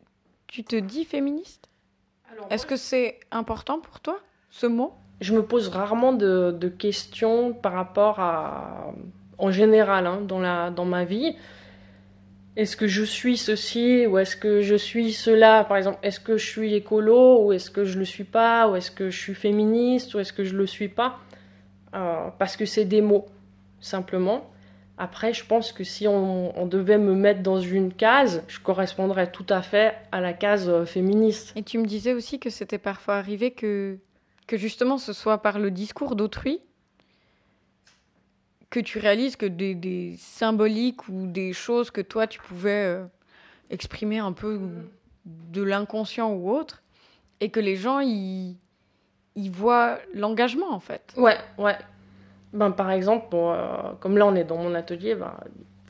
[0.48, 1.68] tu te dis féministe?
[2.50, 4.18] Est-ce que c'est important pour toi,
[4.50, 4.92] ce mot?
[5.20, 8.92] Je me pose rarement de, questions par rapport à...
[9.40, 11.36] En général, hein, dans, la, dans ma vie.
[12.56, 15.62] Est-ce que je suis ceci ou est-ce que je suis cela?
[15.62, 18.68] Par exemple, est-ce que je suis écolo ou est-ce que je le suis pas?
[18.68, 21.20] Ou est-ce que je suis féministe ou est-ce que je le suis pas?
[21.94, 23.26] Euh, Parce que c'est des mots,
[23.80, 24.50] simplement.
[24.98, 29.46] Après, je pense que si on, devait me mettre dans une case, je correspondrais tout
[29.48, 31.52] à fait à la case euh, féministe.
[31.54, 33.96] Et tu me disais aussi que c'était parfois arrivé que,
[34.48, 36.60] que justement ce soit par le discours d'autrui
[38.70, 43.04] que tu réalises que des, symboliques ou des choses que toi tu pouvais euh,
[43.70, 44.60] exprimer un peu
[45.24, 46.82] de l'inconscient ou autre,
[47.40, 48.56] et que les gens ils,
[49.36, 51.14] voient l'engagement en fait.
[51.16, 51.76] Ouais, ouais.
[52.52, 53.66] Ben, par exemple, euh,
[54.00, 55.34] comme là on est dans mon atelier, ben,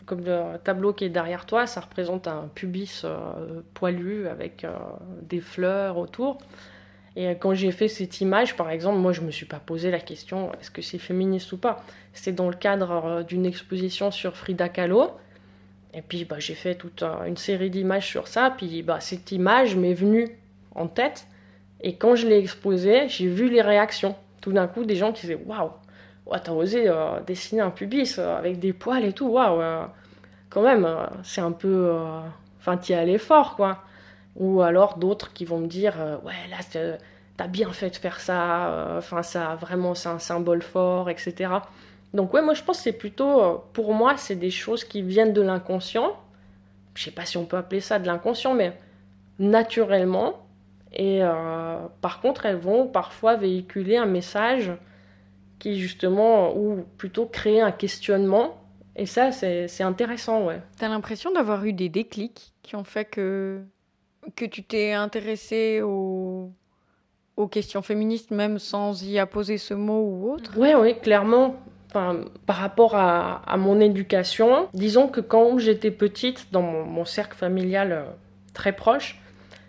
[0.06, 4.66] comme le tableau qui est derrière toi, ça représente un pubis euh, poilu avec
[5.22, 6.38] des fleurs autour.
[7.20, 9.98] Et quand j'ai fait cette image, par exemple, moi je me suis pas posé la
[9.98, 11.82] question est-ce que c'est féministe ou pas?
[12.12, 15.10] C'est dans le cadre euh, d'une exposition sur Frida Kahlo.
[15.94, 18.54] Et puis bah, j'ai fait toute une série d'images sur ça.
[18.56, 20.28] Puis bah, cette image m'est venue
[20.76, 21.26] en tête.
[21.80, 24.14] Et quand je l'ai exposée, j'ai vu les réactions.
[24.40, 25.70] Tout d'un coup, des gens qui disaient Waouh,
[26.36, 29.28] t'as osé euh, dessiner un pubis euh, avec des poils et tout.
[29.28, 29.62] Waouh,
[30.50, 30.88] quand même,
[31.22, 31.94] c'est un peu.
[32.60, 33.82] Enfin, t'y allais fort, quoi.
[34.36, 36.98] Ou alors d'autres qui vont me dire Ouais, là,
[37.36, 38.96] t'as bien fait de faire ça.
[38.98, 41.60] Enfin, ça, vraiment, c'est un symbole fort, etc.
[42.14, 45.02] Donc ouais, moi je pense que c'est plutôt, euh, pour moi, c'est des choses qui
[45.02, 46.16] viennent de l'inconscient.
[46.94, 48.76] Je sais pas si on peut appeler ça de l'inconscient, mais
[49.38, 50.46] naturellement.
[50.92, 54.72] Et euh, par contre, elles vont parfois véhiculer un message
[55.58, 58.56] qui justement, ou plutôt créer un questionnement.
[58.96, 60.60] Et ça, c'est intéressant, ouais.
[60.78, 63.60] T'as l'impression d'avoir eu des déclics qui ont fait que,
[64.34, 66.50] que tu t'es intéressé aux,
[67.36, 70.52] aux questions féministes, même sans y apposer ce mot ou autre?
[70.56, 71.54] Oui, oui, clairement
[71.92, 78.04] par rapport à, mon éducation, disons que quand j'étais petite, dans mon, cercle familial euh,
[78.52, 79.20] très proche,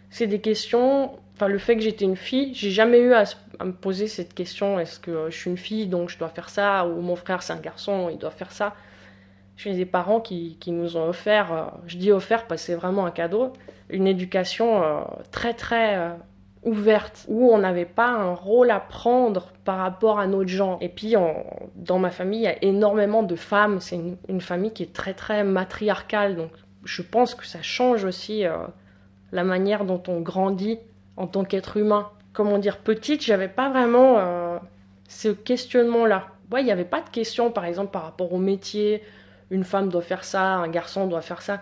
[0.10, 1.19] c'est des questions.
[1.40, 3.24] Enfin, le fait que j'étais une fille, j'ai jamais eu à,
[3.64, 6.86] me poser cette question est-ce que je suis une fille donc je dois faire ça
[6.86, 8.76] ou mon frère c'est un garçon il doit faire ça.
[9.56, 12.76] J'ai des parents qui, qui, nous ont offert, euh, je dis offert parce que c'est
[12.76, 13.54] vraiment un cadeau,
[13.90, 15.00] une éducation euh,
[15.32, 16.10] très très euh,
[16.64, 20.78] ouverte, où on n'avait pas un rôle à prendre par rapport à notre genre.
[20.82, 21.16] Et puis
[21.78, 23.98] dans ma famille, il y a énormément de femmes, c'est
[24.28, 26.52] une, famille qui est très très matriarcale, donc
[26.84, 28.44] je pense que ça change aussi
[29.32, 30.80] la manière dont on grandit
[31.20, 32.10] en tant qu'être humain.
[32.34, 34.60] Comment dire, petite, j'avais pas vraiment
[35.08, 36.28] ce questionnement-là.
[36.52, 39.04] Ouais, il n'y avait pas de question, par exemple, par rapport au métier,
[39.52, 41.62] une femme doit faire ça, un garçon doit faire ça.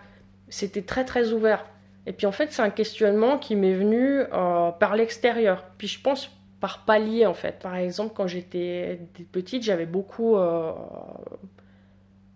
[0.50, 1.66] C'était très très ouvert.
[2.06, 5.66] Et puis en fait, c'est un questionnement qui m'est venu euh, par l'extérieur.
[5.78, 7.60] Puis je pense par palier en fait.
[7.60, 9.00] Par exemple, quand j'étais
[9.32, 10.38] petite, j'avais beaucoup.
[10.38, 10.72] Euh,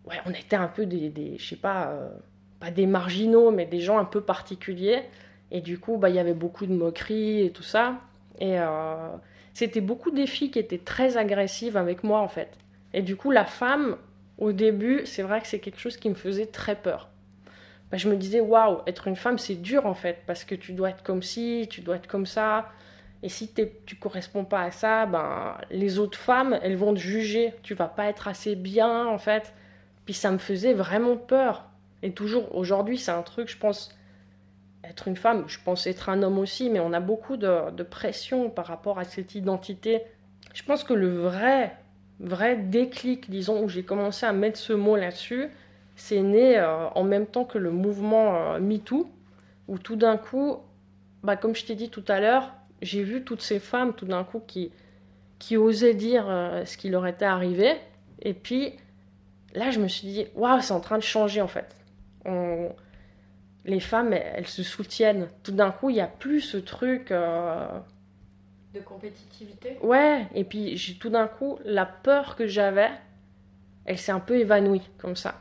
[0.05, 2.09] ouais, on était un peu des, des je sais pas, euh,
[2.59, 5.03] pas des marginaux, mais des gens un peu particuliers.
[5.51, 7.99] Et du coup, bah, il y avait beaucoup de moqueries et tout ça.
[8.39, 8.57] Et
[9.53, 12.49] c'était beaucoup des filles qui étaient très agressives avec moi en fait.
[12.93, 13.97] Et du coup, la femme,
[14.37, 17.09] au début, c'est vrai que c'est quelque chose qui me faisait très peur.
[17.91, 20.71] Bah, je me disais, waouh, être une femme, c'est dur en fait, parce que tu
[20.71, 22.69] dois être comme ci, tu dois être comme ça.
[23.23, 23.53] Et si
[23.85, 27.53] tu corresponds pas à ça, ben, les autres femmes, elles vont te juger.
[27.61, 29.53] Tu vas pas être assez bien en fait.
[30.05, 31.65] Puis ça me faisait vraiment peur.
[32.01, 33.95] Et toujours aujourd'hui, c'est un truc, je pense,
[34.83, 37.83] être une femme, je pense être un homme aussi, mais on a beaucoup de, de,
[37.83, 40.01] pression par rapport à cette identité.
[40.53, 41.75] Je pense que le vrai,
[42.19, 45.49] vrai déclic, disons, où j'ai commencé à mettre ce mot là-dessus,
[45.95, 49.09] c'est né euh, en même temps que le mouvement euh, MeToo,
[49.67, 50.57] où tout d'un coup,
[51.23, 54.23] bah, comme je t'ai dit tout à l'heure, j'ai vu toutes ces femmes tout d'un
[54.23, 54.71] coup qui,
[55.37, 57.75] qui osaient dire euh, ce qui leur était arrivé.
[58.21, 58.73] Et puis
[59.53, 61.75] là, je me suis dit, waouh, c'est en train de changer en fait.
[62.25, 62.69] On,
[63.65, 65.29] les femmes, elles, se soutiennent.
[65.43, 67.11] Tout d'un coup, il n'y a plus ce truc.
[67.11, 67.67] Euh,
[68.73, 72.89] de compétitivité Ouais, et puis j'ai tout d'un coup, la peur que j'avais,
[73.85, 75.39] elle s'est un peu évanouie comme ça.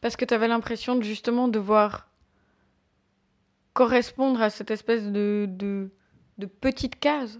[0.00, 2.08] Parce que tu avais l'impression de, justement de voir
[3.74, 5.90] correspondre à cette espèce de, de,
[6.38, 7.38] de petite case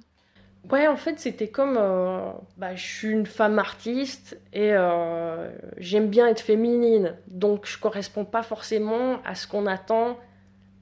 [0.68, 1.77] Ouais, en fait, c'était comme.
[1.79, 7.16] Euh, bah, je suis une femme artiste et euh, j'aime bien être féminine.
[7.29, 10.18] Donc, je corresponds pas forcément à ce qu'on attend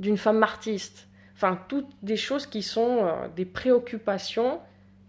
[0.00, 1.08] d'une femme artiste.
[1.34, 4.60] Enfin, toutes des choses qui sont euh, des préoccupations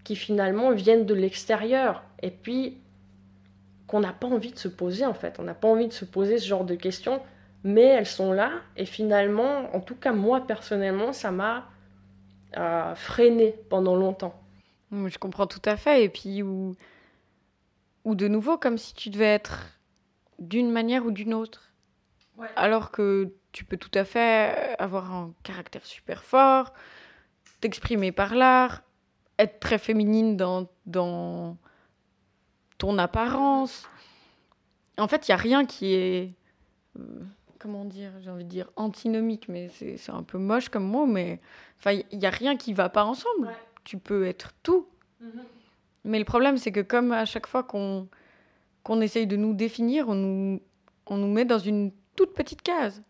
[0.04, 2.04] qui finalement viennent de l'extérieur.
[2.22, 2.78] Et puis,
[3.88, 5.40] qu'on n'a pas envie de se poser, en fait.
[5.40, 7.22] On n'a pas envie de se poser ce genre de questions,
[7.64, 8.52] mais elles sont là.
[8.78, 11.66] Et finalement, en tout cas, moi, personnellement, ça m'a
[12.96, 14.34] freiné pendant longtemps.
[14.92, 16.04] Je comprends tout à fait.
[16.04, 16.76] Et puis, ou,
[18.06, 19.80] ou de nouveau, comme si tu devais être
[20.40, 21.72] d'une manière ou d'une autre.
[22.56, 26.74] Alors que tu peux tout à fait avoir un caractère super fort,
[27.60, 28.84] t'exprimer par l'art,
[29.38, 31.58] être très féminine dans, dans
[32.78, 33.90] ton apparence.
[34.98, 36.34] En fait, il n'y a rien qui est.
[36.98, 37.04] Euh,
[37.58, 41.42] comment dire J'ai envie de dire antinomique, mais c'est un peu moche comme mot, mais
[41.86, 43.50] il n'y a rien qui va pas ensemble
[43.90, 44.88] tu peux être tout.
[45.20, 45.44] Mhm.
[46.06, 48.08] Mais le problème, c'est que comme à chaque fois qu'on
[48.84, 50.62] qu'on essaye de nous définir, on nous,
[51.08, 53.02] on nous met dans une toute petite case.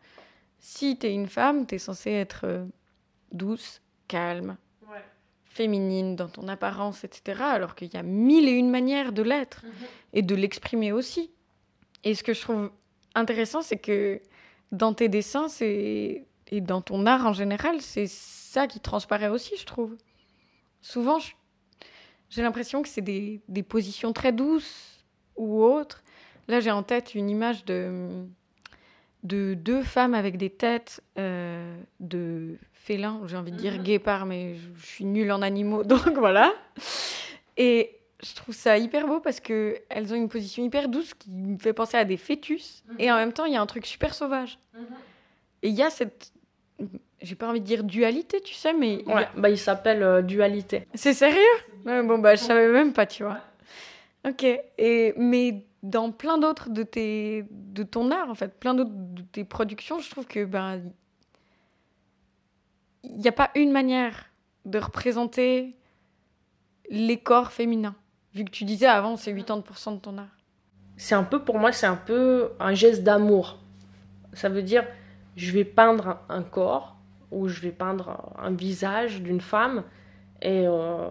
[0.58, 2.66] Si tu es une femme, tu es censée être euh,
[3.34, 4.58] douce, calme,
[5.46, 7.42] féminine dans ton apparence, etc.
[7.42, 9.72] Alors qu'il y a mille et une manières de l'être mhm.
[10.14, 11.30] et de l'exprimer aussi.
[12.06, 12.72] Et ce que je trouve
[13.16, 14.22] intéressant, c'est que
[14.72, 19.66] dans tes dessins et dans ton art en général, c'est ça qui transparaît aussi, je
[19.66, 19.98] trouve.
[20.82, 21.18] Souvent,
[22.30, 25.04] j'ai l'impression que c'est des, des, positions très douces
[25.36, 26.04] ou autres.
[26.48, 28.26] Là, j'ai en tête une image de,
[29.24, 33.84] de deux femmes avec des têtes euh, de félins, j'ai envie de dire mhm.
[33.84, 36.54] guépard, mais je, suis nulle en animaux, donc voilà.
[37.58, 41.58] Et je trouve ça hyper beau parce qu'elles ont une position hyper douce qui me
[41.58, 42.84] fait penser à des fœtus.
[42.98, 44.60] Et en même temps, il y a un truc super sauvage.
[44.74, 44.86] Mhm.
[45.62, 46.32] Et il y a cette
[47.22, 49.04] j'ai pas envie de dire dualité, tu sais, mais.
[49.06, 50.88] Ouais, il, bah, il s'appelle euh, dualité.
[50.94, 51.40] C'est sérieux?
[51.86, 53.40] Bon, bah, je savais même pas, tu vois.
[54.28, 54.44] Ok.
[54.78, 59.22] Et, mais dans plein d'autres de, tes, de ton art, en fait, plein d'autres de
[59.22, 60.46] tes productions, je trouve que.
[60.46, 60.82] Ben,
[63.04, 64.26] il n'y a pas une manière
[64.66, 65.76] de représenter
[66.90, 67.96] les corps féminins.
[68.34, 70.28] Vu que tu disais avant, c'est 80% de ton art.
[70.98, 73.58] C'est un peu, pour moi, c'est un peu un geste d'amour.
[74.34, 74.86] Ça veut dire,
[75.36, 76.99] je vais peindre un corps
[77.32, 79.84] où je vais peindre un visage d'une femme
[80.42, 81.10] et euh,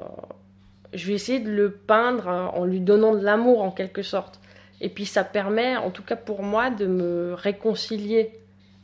[0.95, 4.41] je vais essayer de le peindre en lui donnant de l'amour en quelque sorte.
[4.81, 8.33] Et puis ça permet, en tout cas pour moi, de me réconcilier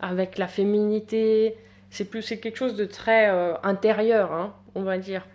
[0.00, 1.56] avec la féminité.
[1.90, 5.26] C'est plus, c'est quelque chose de très euh, intérieur, hein, on va dire.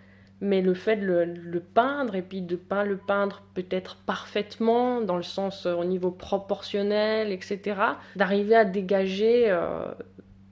[0.42, 5.16] mais le fait de le, peindre et puis de pas le peindre peut-être parfaitement dans
[5.16, 7.80] le sens euh, au niveau proportionnel, etc.,
[8.16, 9.92] d'arriver à dégager euh,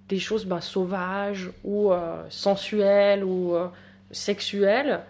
[0.08, 3.54] des choses ben, sauvages ou euh, sensuelles ou
[4.10, 5.00] sexuelles,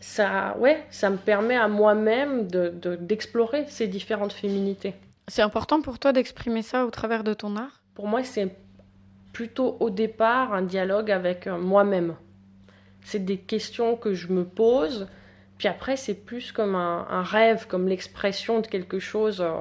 [0.00, 4.94] ça, ouais, ça me permet à moi-même d'explorer de, ces différentes féminités.
[5.28, 7.80] C'est important pour toi d'exprimer ça au travers de ton art?
[7.94, 8.54] Pour moi, c'est
[9.32, 12.14] plutôt au départ un dialogue avec moi-même
[13.04, 15.06] c'est des questions que je me pose.
[15.58, 19.52] Puis après, c'est plus comme un, rêve, comme l'expression de quelque chose euh,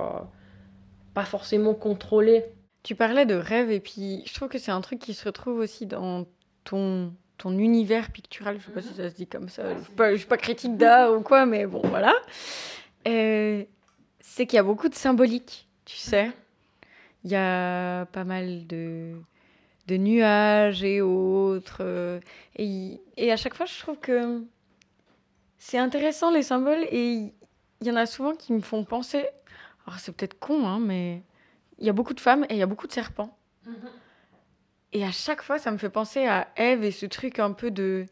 [1.13, 2.45] pas forcément contrôlé.
[2.83, 5.59] Tu parlais de rêve, et puis je trouve que c'est un truc qui se retrouve
[5.59, 6.27] aussi dans
[6.63, 8.59] ton, ton univers pictural.
[8.59, 9.73] Je sais pas si ça se dit comme ça.
[9.73, 12.13] Je ne suis, pas, suis pas critique d'art ou quoi, mais bon, voilà.
[13.07, 13.63] Euh,
[14.19, 16.31] c'est qu'il y a beaucoup de symbolique, tu sais.
[17.23, 19.15] Il y a pas mal de
[19.87, 21.77] de nuages et autres.
[21.81, 22.19] Euh,
[22.55, 24.43] et, et, à chaque fois, je trouve que
[25.57, 27.33] c'est intéressant les symboles et
[27.81, 29.25] il y en a souvent qui me font penser.
[29.85, 31.21] Alors c'est peut-être con, hein, mais
[31.79, 33.37] il y a beaucoup de femmes et il y a beaucoup de serpents.
[33.67, 33.89] Mm-hmm.
[34.93, 37.71] Et à chaque fois, ça me fait penser à Ève et ce truc un peu
[37.71, 38.05] de,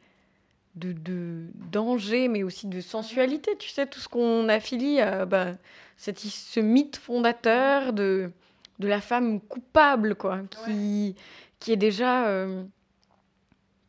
[0.75, 3.55] de, de danger, mais aussi de sensualité.
[3.57, 5.51] Tu sais, tout ce qu'on affilie à bah,
[5.97, 8.31] cette, ce mythe fondateur de,
[8.79, 11.15] de la femme coupable, quoi, qui,
[11.59, 12.63] qui est déjà euh,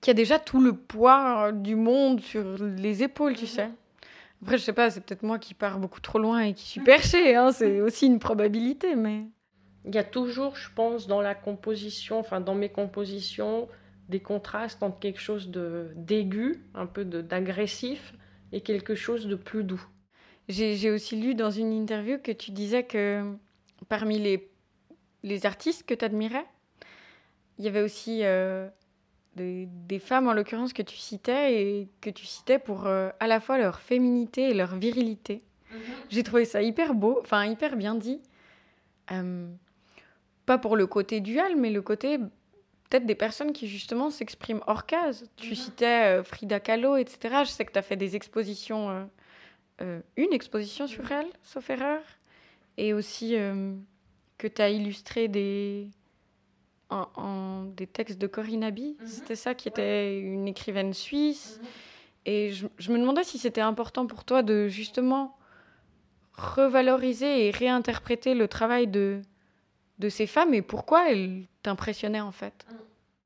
[0.02, 3.48] qui a déjà tout le poids du monde sur les épaules, tu mhm.
[3.48, 3.70] sais.
[4.42, 6.80] Après, je sais pas, c'est peut-être moi qui pars beaucoup trop loin et qui suis
[6.80, 9.24] perchée, hein, c'est aussi une probabilité, mais...
[9.84, 13.68] Il y a toujours, je pense, dans la composition, enfin dans mes compositions,
[14.08, 18.14] des contrastes entre quelque chose de d'aigu, un peu d'agressif,
[18.52, 19.84] et quelque chose de plus doux.
[20.48, 23.24] J'ai aussi lu dans une interview que tu disais que
[23.88, 24.50] parmi les,
[25.22, 26.44] les artistes que tu admirais,
[27.58, 28.68] il y avait aussi euh,
[29.36, 33.40] des, femmes, en l'occurrence, que tu citais et que tu citais pour euh, à la
[33.40, 35.42] fois leur féminité et leur virilité.
[35.70, 35.78] Mhm.
[36.10, 38.20] J'ai trouvé ça hyper beau, enfin hyper bien dit.
[39.10, 39.48] Euh,
[40.46, 44.86] pas pour le côté dual, mais le côté peut-être des personnes qui justement s'expriment hors
[44.86, 45.28] case.
[45.36, 45.54] Tu mhm.
[45.54, 47.44] citais Frida Kahlo, etc.
[47.44, 49.08] Je sais que tu as fait des expositions,
[49.80, 51.12] une exposition sur mhm.
[51.12, 52.02] elle, sauf erreur,
[52.76, 53.34] et aussi
[54.38, 55.88] que tu as illustré des,
[56.92, 58.94] en, des textes de Corinne Abbey.
[59.00, 59.06] Mhm.
[59.06, 61.60] C'était ça qui était une écrivaine suisse.
[62.24, 65.36] Et je, me demandais si c'était important pour toi de justement
[66.34, 69.20] revaloriser et réinterpréter le travail de,
[69.98, 72.66] de ces femmes et pourquoi elles t'impressionnaient en fait?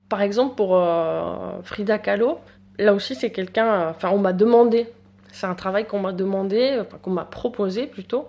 [0.09, 2.38] Par exemple, pour euh, Frida Kahlo,
[2.79, 4.88] là aussi c'est quelqu'un, enfin on m'a demandé,
[5.33, 8.29] c'est un travail qu'on m'a demandé, qu'on m'a proposé plutôt,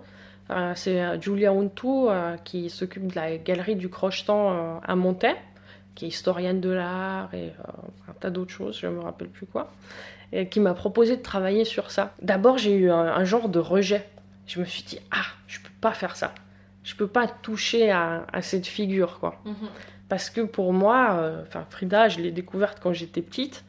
[0.50, 2.08] euh, c'est euh, Julia Untu
[2.44, 5.36] qui s'occupe de la galerie du Crochetan à Montaix,
[5.94, 7.52] qui est historienne de l'art et
[8.08, 9.70] un tas d'autres choses, je ne me rappelle plus quoi,
[10.32, 12.14] et qui m'a proposé de travailler sur ça.
[12.22, 14.04] D'abord, j'ai eu un, genre de rejet.
[14.46, 16.34] Je me suis dit, ah, je peux pas faire ça.
[16.88, 19.42] Je peux pas toucher à, cette figure, quoi.
[19.44, 19.54] Mhm.
[20.08, 23.62] Parce que pour moi, enfin Frida, je l'ai découverte quand j'étais petite.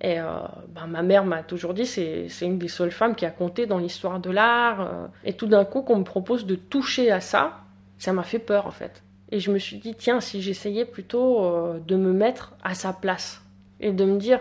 [0.00, 0.24] Et euh,
[0.68, 3.66] ben, ma mère m'a toujours dit c'est c'est une des seules femmes qui a compté
[3.66, 4.80] dans l'histoire de l'art.
[4.80, 5.06] Euh.
[5.24, 7.60] et tout d'un coup, qu'on me propose de toucher à ça,
[7.98, 9.02] ça m'a fait peur en fait.
[9.32, 12.92] Et je me suis dit tiens, si j'essayais plutôt euh, de me mettre à sa
[12.92, 13.42] place
[13.80, 14.40] et de me dire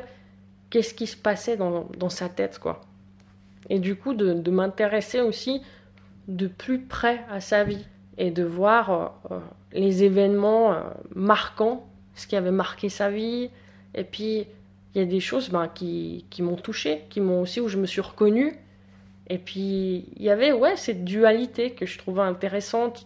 [0.69, 2.81] qu'est-ce qui se passait dans, dans sa tête quoi.
[3.69, 5.61] Et du coup, de, de m'intéresser aussi
[6.27, 7.85] de plus près à sa vie
[8.17, 9.13] et de voir
[9.73, 10.75] les événements
[11.13, 13.49] marquants, ce qui avait marqué sa vie,
[13.93, 14.47] et puis
[14.95, 17.77] il y a des choses ben, qui, qui m'ont touchée, qui m'ont aussi, où je
[17.77, 18.57] me suis reconnue.
[19.27, 23.05] Et puis, il y avait, ouais, cette dualité que je trouvais intéressante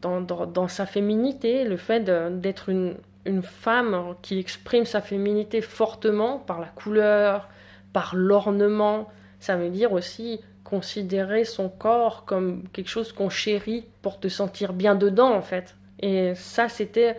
[0.00, 2.00] dans, dans, sa féminité, le fait
[2.40, 7.48] d'être une, une femme qui exprime sa féminité fortement par la couleur,
[7.92, 9.08] par l'ornement.
[9.40, 14.72] Ça veut dire aussi considérer son corps comme quelque chose qu'on chérit pour te sentir
[14.72, 15.76] bien dedans, en fait.
[16.00, 17.16] Et ça, c'était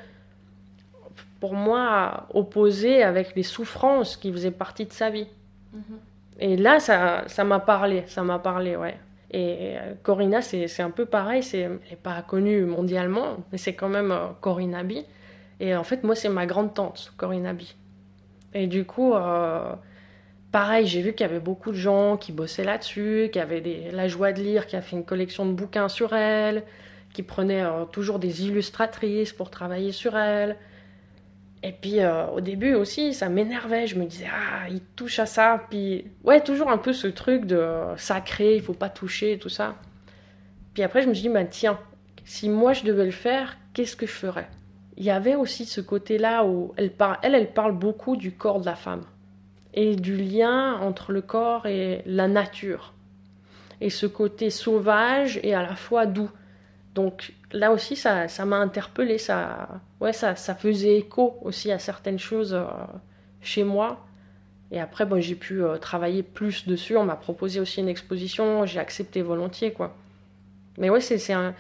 [1.39, 5.27] pour moi, opposé avec les souffrances qui faisaient partie de sa vie.
[5.73, 5.81] Mhm.
[6.39, 8.97] Et là, ça, ça m'a parlé, ça m'a parlé, ouais.
[9.31, 13.73] Et euh, Corinna, c'est un peu pareil, c'est, elle n'est pas connue mondialement, mais c'est
[13.73, 15.05] quand même euh, Corinna Bi.
[15.59, 17.75] Et en fait, moi, c'est ma grande tante, Corinna Bi.
[18.53, 19.73] Et du coup, euh,
[20.57, 24.07] pareil, j'ai vu qu'il y avait beaucoup de gens qui bossaient là-dessus, qui avaient la
[24.07, 26.63] joie de lire, qui a fait une collection de bouquins sur elle,
[27.13, 30.55] qui prenaient toujours des illustratrices pour travailler sur elle.
[31.61, 33.85] Et puis euh, au début aussi, ça m'énervait.
[33.85, 35.61] Je me disais, ah, il touche à ça.
[35.69, 37.63] Puis ouais, toujours un peu ce truc de
[37.97, 39.75] sacré, il faut pas toucher, tout ça.
[40.73, 41.77] Puis après, je me suis dit, bah tiens,
[42.25, 44.49] si moi je devais le faire, qu'est-ce que je ferais?
[44.95, 48.75] Il y avait aussi ce côté-là où elle, elle parle beaucoup du corps de la
[48.75, 49.03] femme.
[49.77, 52.93] Et du lien entre le corps et la nature.
[53.79, 56.31] Et ce côté sauvage et à la fois doux.
[56.95, 59.69] Donc là aussi, ça, ça m'a interpellé, ça,
[60.01, 62.65] ouais, ça, ça faisait écho aussi à certaines choses euh,
[63.39, 64.03] chez moi.
[64.71, 66.97] Et après, bon, j'ai pu euh, travailler plus dessus.
[66.97, 69.95] On m'a proposé aussi une exposition, j'ai accepté volontiers, quoi.
[70.79, 71.53] Mais ouais, c'est un,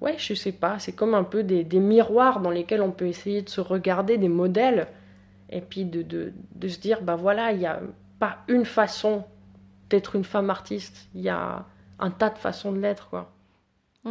[0.00, 3.08] ouais, je sais pas, c'est comme un peu des, des, miroirs dans lesquels on peut
[3.08, 4.86] essayer de se regarder, des modèles,
[5.50, 7.80] et puis de, de, de se dire, bah voilà, il n'y a
[8.18, 9.24] pas une façon
[9.90, 11.66] d'être une femme artiste, il y a
[11.98, 13.30] un tas de façons de l'être, quoi.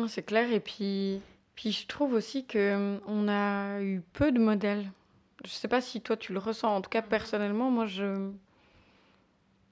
[0.08, 1.22] C'est clair, et puis,
[1.56, 4.92] puis je trouve aussi que on a eu peu de modèles.
[5.46, 8.32] Je sais pas si toi tu le ressens, en tout cas personnellement, moi je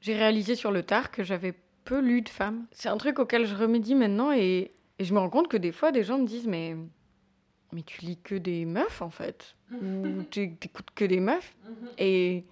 [0.01, 1.53] j'ai réalisé sur le tard que j'avais
[1.85, 2.65] peu lu de femmes.
[2.71, 5.71] C'est un truc auquel je remédie maintenant et et je me rends compte que des
[5.71, 6.77] fois, des gens me disent Mais,
[7.71, 9.55] mais tu lis que des meufs, en fait.
[9.73, 11.55] Ou tu écoutes que des meufs.
[11.65, 11.87] Mhm.
[11.97, 12.45] Et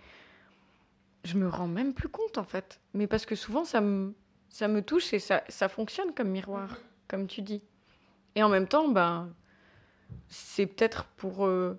[1.23, 2.79] je me rends même plus compte, en fait.
[2.93, 4.13] Mais parce que souvent, ça me,
[4.49, 7.61] ça me touche et ça, ça fonctionne comme miroir, comme tu dis.
[8.35, 9.33] Et en même temps, ben,
[10.27, 11.77] c'est peut-être pour euh,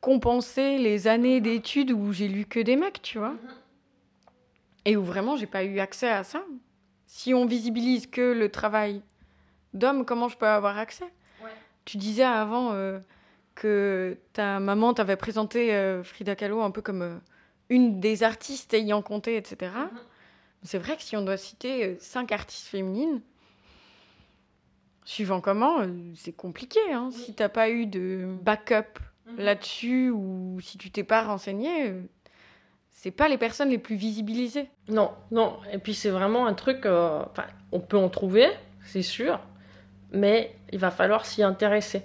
[0.00, 3.34] compenser les années d'études où j'ai lu que des mecs, tu vois.
[4.84, 6.42] Et où vraiment, j'ai pas eu accès à ça.
[7.06, 9.02] Si on visibilise que le travail
[9.74, 11.12] d'homme, comment je peux avoir accès?
[11.84, 13.00] Tu disais avant euh,
[13.58, 17.16] que ta maman t'avait présenté euh, Frida Kahlo un peu comme euh,
[17.68, 19.72] une des artistes ayant compté, etc.
[19.74, 19.98] Mm-hmm.
[20.62, 23.20] C'est vrai que si on doit citer cinq artistes féminines,
[25.04, 25.78] suivant comment,
[26.14, 26.80] c'est compliqué.
[26.92, 27.10] Hein.
[27.10, 29.36] Si t'as pas eu de backup mm-hmm.
[29.38, 31.94] là-dessus ou si tu t'es pas renseigné,
[32.90, 34.68] c'est pas les personnes les plus visibilisées.
[34.88, 35.58] Non, non.
[35.72, 36.86] Et puis c'est vraiment un truc.
[36.86, 38.48] on peut en trouver,
[38.84, 39.40] c'est sûr
[40.10, 42.02] mais il va falloir s'y intéresser.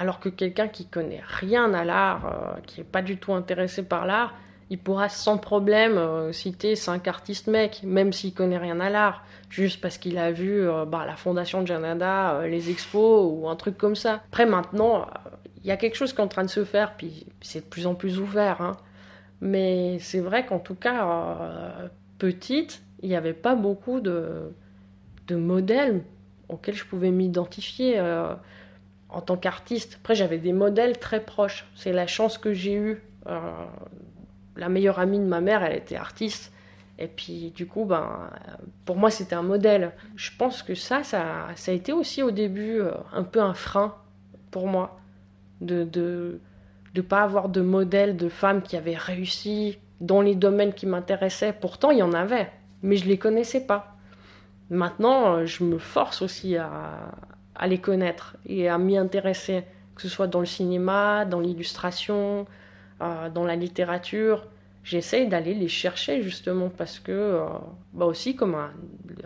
[0.00, 3.82] Alors que quelqu'un qui connaît rien à l'art, euh, qui n'est pas du tout intéressé
[3.82, 4.32] par l'art,
[4.70, 9.22] il pourra sans problème euh, citer cinq artistes mecs, même s'il connaît rien à l'art,
[9.50, 13.56] juste parce qu'il a vu euh, bah, la fondation de Janada, les expos ou un
[13.56, 14.22] truc comme ça.
[14.28, 15.06] Après maintenant,
[15.62, 17.66] il y a quelque chose qui est en train de se faire, puis c'est de
[17.66, 18.62] plus en plus ouvert.
[18.62, 18.78] Hein.
[19.42, 24.50] Mais c'est vrai qu'en tout cas, petite, il n'y avait pas beaucoup de,
[25.28, 26.04] de modèles
[26.48, 28.00] auxquels je pouvais m'identifier
[29.12, 29.98] en tant qu'artiste.
[30.00, 31.66] Après, j'avais des modèles très proches.
[31.74, 33.02] C'est la chance que j'ai eue.
[33.26, 33.40] Euh,
[34.56, 36.52] la meilleure amie de ma mère, elle était artiste.
[36.98, 38.30] Et puis, du coup, ben,
[38.84, 39.92] pour moi, c'était un modèle.
[40.16, 43.54] Je pense que ça, ça, ça a été aussi au début euh, un peu un
[43.54, 43.94] frein
[44.50, 45.00] pour moi.
[45.60, 46.40] De ne de,
[46.94, 51.52] de pas avoir de modèle de femmes qui avaient réussi dans les domaines qui m'intéressaient.
[51.52, 52.50] Pourtant, il y en avait,
[52.82, 53.96] mais je ne les connaissais pas.
[54.70, 57.12] Maintenant, euh, je me force aussi à,
[57.66, 62.46] les connaître et à m'y intéresser, que ce soit dans le cinéma, dans l'illustration,
[63.00, 64.46] euh, dans la littérature.
[64.82, 67.46] J'essaye d'aller les chercher justement parce que, euh,
[67.92, 68.56] bah aussi comme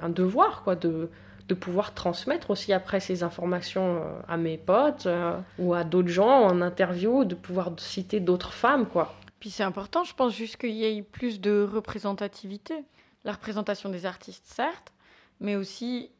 [0.00, 1.10] un, devoir, quoi, de,
[1.48, 5.08] de, pouvoir transmettre aussi après ces informations à mes potes
[5.58, 9.14] ou à d'autres gens en interview, de pouvoir citer d'autres femmes, quoi.
[9.44, 12.82] Puis c'est important, je pense juste qu'il y ait plus de représentativité.
[13.24, 14.94] La représentation des artistes, certes,
[15.38, 16.10] mais aussi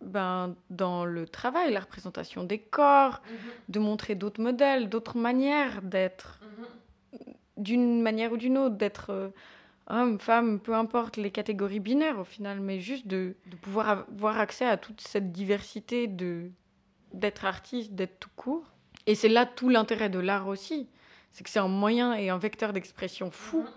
[0.00, 3.36] ben, dans le travail, la représentation des corps, mhm.
[3.68, 7.34] de montrer d'autres modèles, d'autres manières d'être, mhm.
[7.56, 9.28] d'une manière ou d'une autre, d'être euh,
[9.88, 14.38] homme, femme, peu importe les catégories binaires au final, mais juste de, de pouvoir avoir
[14.38, 16.50] accès à toute cette diversité de
[17.12, 18.64] d'être artiste, d'être tout court.
[19.06, 20.88] Et c'est là tout l'intérêt de l'art aussi,
[21.32, 23.60] c'est que c'est un moyen et un vecteur d'expression fou.
[23.60, 23.68] Mhm.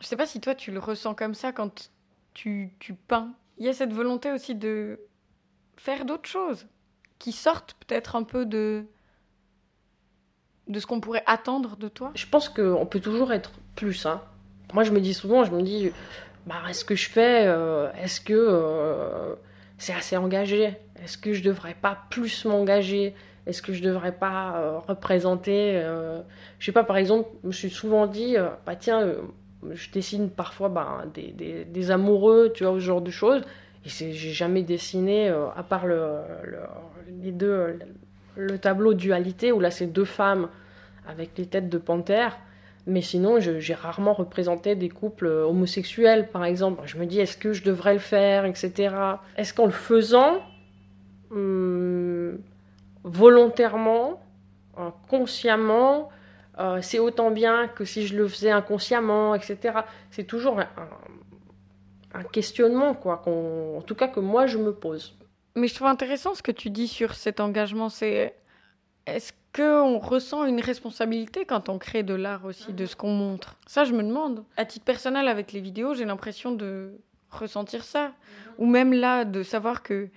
[0.00, 1.90] Je sais pas si toi tu le ressens comme ça quand
[2.32, 3.34] tu, tu peins.
[3.58, 5.00] Il y a cette volonté aussi de
[5.76, 6.66] faire d'autres choses
[7.18, 8.84] qui sortent peut-être un peu de
[10.72, 14.06] ce qu'on pourrait attendre de toi Je pense qu'on peut toujours être plus.
[14.06, 14.22] Hein.
[14.74, 15.90] Moi, je me dis souvent, je me dis,
[16.46, 19.34] bah, est-ce que je fais, euh, est-ce que euh,
[19.76, 20.76] c'est assez engagé?
[21.02, 23.14] Est-ce que je devrais pas plus m'engager?
[23.46, 25.82] Est-ce que je devrais pas euh, représenter
[26.58, 28.36] Je sais pas, par exemple, je me suis souvent dit,
[28.66, 29.06] bah tiens,
[29.70, 33.42] je dessine parfois bah, des, des, amoureux, tu vois, ce genre de choses.
[33.84, 36.18] Et j'ai jamais dessiné, euh, à part le,
[37.22, 37.78] les deux,
[38.36, 40.48] le tableau dualité, où là c'est deux femmes
[41.06, 42.38] avec les têtes de panthère.
[42.86, 46.82] Mais sinon, j'ai rarement représenté des couples homosexuels, par exemple.
[46.86, 48.94] Je me dis, est-ce que je devrais le faire, etc.
[49.36, 50.38] Est-ce qu'en le faisant,
[51.30, 52.38] hum,
[53.04, 54.22] volontairement,
[54.78, 56.08] euh, consciemment,
[56.58, 59.80] euh, c'est autant bien que si je le faisais inconsciemment, etc.
[60.10, 65.16] C'est toujours un, questionnement, quoi, en tout cas que moi je me pose.
[65.54, 67.88] Mais je trouve intéressant ce que tu dis sur cet engagement.
[67.88, 68.34] C'est
[69.06, 73.56] est-ce qu'on ressent une responsabilité quand on crée de l'art aussi, de ce qu'on montre?
[73.66, 74.44] Ça, je me demande.
[74.56, 76.92] À titre personnel, avec les vidéos, j'ai l'impression de
[77.30, 78.12] ressentir ça.
[78.58, 80.08] Ou même là, de savoir que,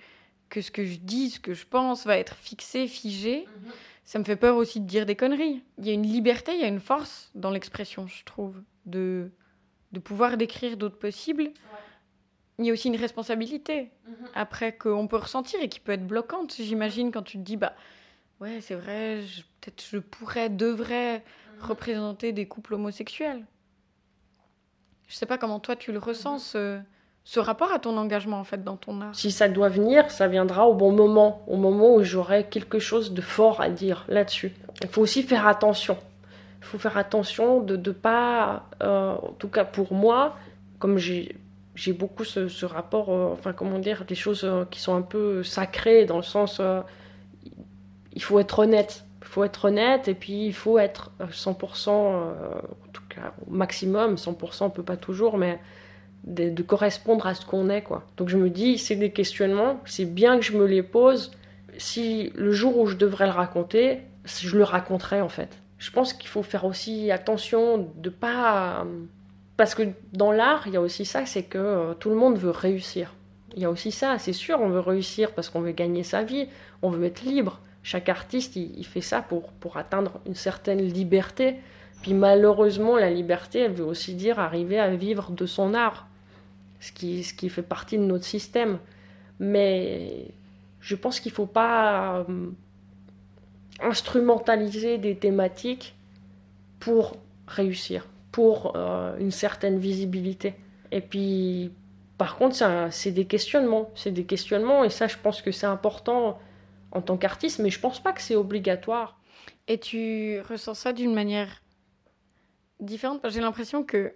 [0.48, 3.46] que ce que je dis, ce que je pense va être fixé, figé.
[4.04, 5.62] Ça me fait peur aussi de dire des conneries.
[5.78, 9.30] Il y a une liberté, il y a une force dans l'expression, je trouve, de,
[9.92, 11.50] de pouvoir décrire d'autres possibles.
[12.58, 13.90] Il y a aussi une responsabilité
[14.34, 17.74] après qu'on peut ressentir et qui peut être bloquante, j'imagine, quand tu te dis, bah
[18.40, 19.22] ouais, c'est vrai,
[19.60, 21.24] peut-être je pourrais, devrais
[21.60, 23.46] représenter des couples homosexuels.
[25.08, 26.80] Je sais pas comment toi tu le ressens, ce,
[27.24, 29.14] ce rapport à ton engagement en fait dans ton art.
[29.14, 33.12] Si ça doit venir, ça viendra au bon moment, au moment où j'aurai quelque chose
[33.12, 34.52] de fort à dire là-dessus.
[34.82, 35.96] Il faut aussi faire attention.
[36.60, 40.36] Il faut faire attention de ne pas, euh, en tout cas pour moi,
[40.80, 41.36] comme j'ai
[41.92, 46.04] beaucoup ce, rapport, euh, enfin comment dire, des choses euh, qui sont un peu sacrées
[46.06, 46.60] dans le sens,
[48.12, 49.04] il faut être honnête.
[49.20, 52.22] Il faut être honnête et puis il faut être 100%, en
[52.92, 55.58] tout cas au maximum, 100% on peut pas toujours, mais
[56.24, 57.82] de, correspondre à ce qu'on est.
[57.82, 58.04] quoi.
[58.16, 61.32] Donc je me dis, c'est des questionnements, c'est bien que je me les pose.
[61.78, 65.58] Si le jour où je devrais le raconter, je le raconterai en fait.
[65.78, 68.86] Je pense qu'il faut faire aussi attention de pas...
[69.56, 72.38] Parce que dans l'art, il y a aussi ça, c'est que euh, tout le monde
[72.38, 73.14] veut réussir.
[73.54, 76.22] Il y a aussi ça, c'est sûr, on veut réussir parce qu'on veut gagner sa
[76.22, 76.48] vie,
[76.80, 77.60] on veut être libre.
[77.82, 81.56] Chaque artiste, il, fait ça pour, pour atteindre une certaine liberté.
[82.00, 86.06] Puis malheureusement, la liberté, elle veut aussi dire arriver à vivre de son art
[86.82, 88.78] ce qui, ce qui fait partie de notre système.
[89.38, 90.26] Mais
[90.80, 92.50] je pense qu'il ne faut pas euh,
[93.80, 95.94] instrumentaliser des thématiques
[96.80, 97.16] pour
[97.46, 100.54] réussir, pour euh, une certaine visibilité.
[100.90, 101.70] Et puis,
[102.18, 102.56] par contre,
[102.90, 103.90] c'est des questionnements.
[103.94, 106.38] C'est des questionnements, et ça, je pense que c'est important
[106.90, 109.18] en tant qu'artiste, mais je ne pense pas que c'est obligatoire.
[109.68, 111.62] Et tu ressens ça d'une manière
[112.80, 113.20] différente?
[113.30, 114.14] J'ai l'impression que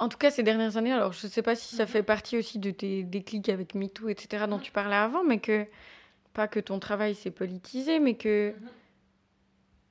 [0.00, 1.88] en tout cas, ces dernières années, alors je ne sais pas si ça mhm.
[1.90, 5.66] fait partie aussi de tes déclics avec MeToo, etc., dont tu parlais avant, mais que,
[6.32, 8.68] pas que ton travail s'est politisé, mais que mhm.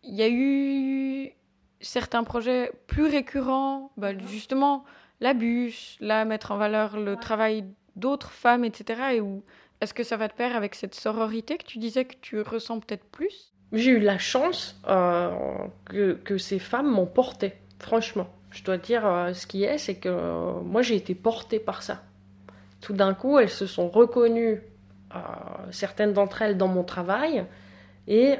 [0.03, 1.31] il y a eu
[1.79, 4.27] certains projets plus récurrents, bah, mhm.
[4.27, 4.83] justement,
[5.21, 7.63] la bûche, là, mettre en valeur le travail
[7.95, 9.43] d'autres femmes, etc., et où
[9.79, 12.79] est-ce que ça va te pair avec cette sororité que tu disais que tu ressens
[12.79, 13.53] peut-être plus?
[13.73, 15.29] J'ai eu la chance euh,
[15.85, 19.95] que, que ces femmes m'ont portée, franchement je dois dire, euh, ce qui est, c'est
[19.95, 22.01] que euh, moi j'ai été portée par ça.
[22.81, 24.61] Tout d'un coup, elles se sont reconnues,
[25.15, 25.19] euh,
[25.71, 27.45] certaines d'entre elles, dans mon travail,
[28.07, 28.37] et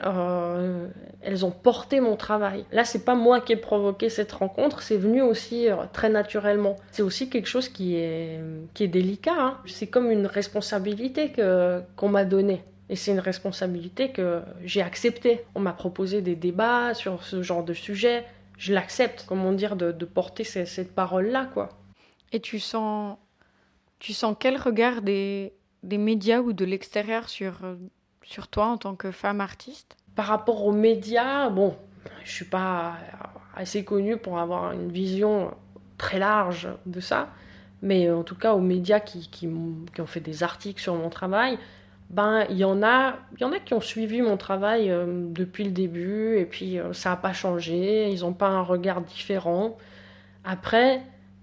[1.22, 2.66] elles ont porté mon travail.
[2.72, 6.76] Là, c'est pas moi qui ai provoqué cette rencontre, c'est venu aussi très naturellement.
[6.91, 8.39] C'est aussi quelque chose qui est,
[8.74, 9.36] qui est délicat.
[9.38, 9.57] Hein.
[9.68, 11.34] C'est comme une responsabilité
[11.95, 12.64] qu'on m'a donnée.
[12.89, 15.45] Et c'est une responsabilité que j'ai acceptée.
[15.53, 18.26] On m'a proposé des débats sur ce genre de sujet
[18.60, 21.70] je l'accepte, comment dire, de, porter cette, parole-là, quoi.
[22.34, 23.18] Et tu sens,
[23.99, 27.53] tu sens quel regard des, des médias ou de l'extérieur sur,
[28.22, 29.95] sur toi en tant que femme artiste?
[30.14, 31.76] Par rapport aux médias, bon,
[32.26, 32.97] je suis pas
[33.55, 35.53] assez connue pour avoir une vision
[35.97, 37.30] très large de ça,
[37.82, 39.47] mais en tout cas aux médias qui, qui,
[39.93, 41.57] qui ont fait des articles sur mon travail,
[42.10, 45.05] ben il y en a il y en a qui ont suivi mon travail euh,
[45.07, 49.01] depuis le début et puis euh, ça n'a pas changé ils n'ont pas un regard
[49.01, 49.78] différent.
[50.43, 51.01] Après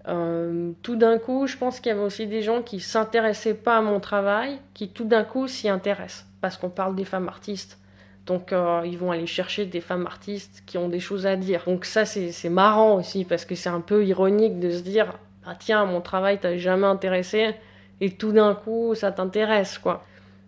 [0.08, 3.78] euh, tout d'un coup je pense qu'il y avait aussi des gens qui s'intéressaient pas
[3.78, 7.78] à mon travail qui tout d'un coup s'y intéressent parce qu'on parle des femmes artistes.
[8.26, 8.52] Donc
[8.84, 11.62] ils vont aller chercher des femmes artistes qui ont des choses à dire.
[11.64, 15.54] Donc ça c'est marrant aussi parce que c'est un peu ironique de se dire ah
[15.56, 17.54] tiens mon travail t'a jamais intéressé
[18.00, 20.04] et tout d'un coup ça t'intéresse quoi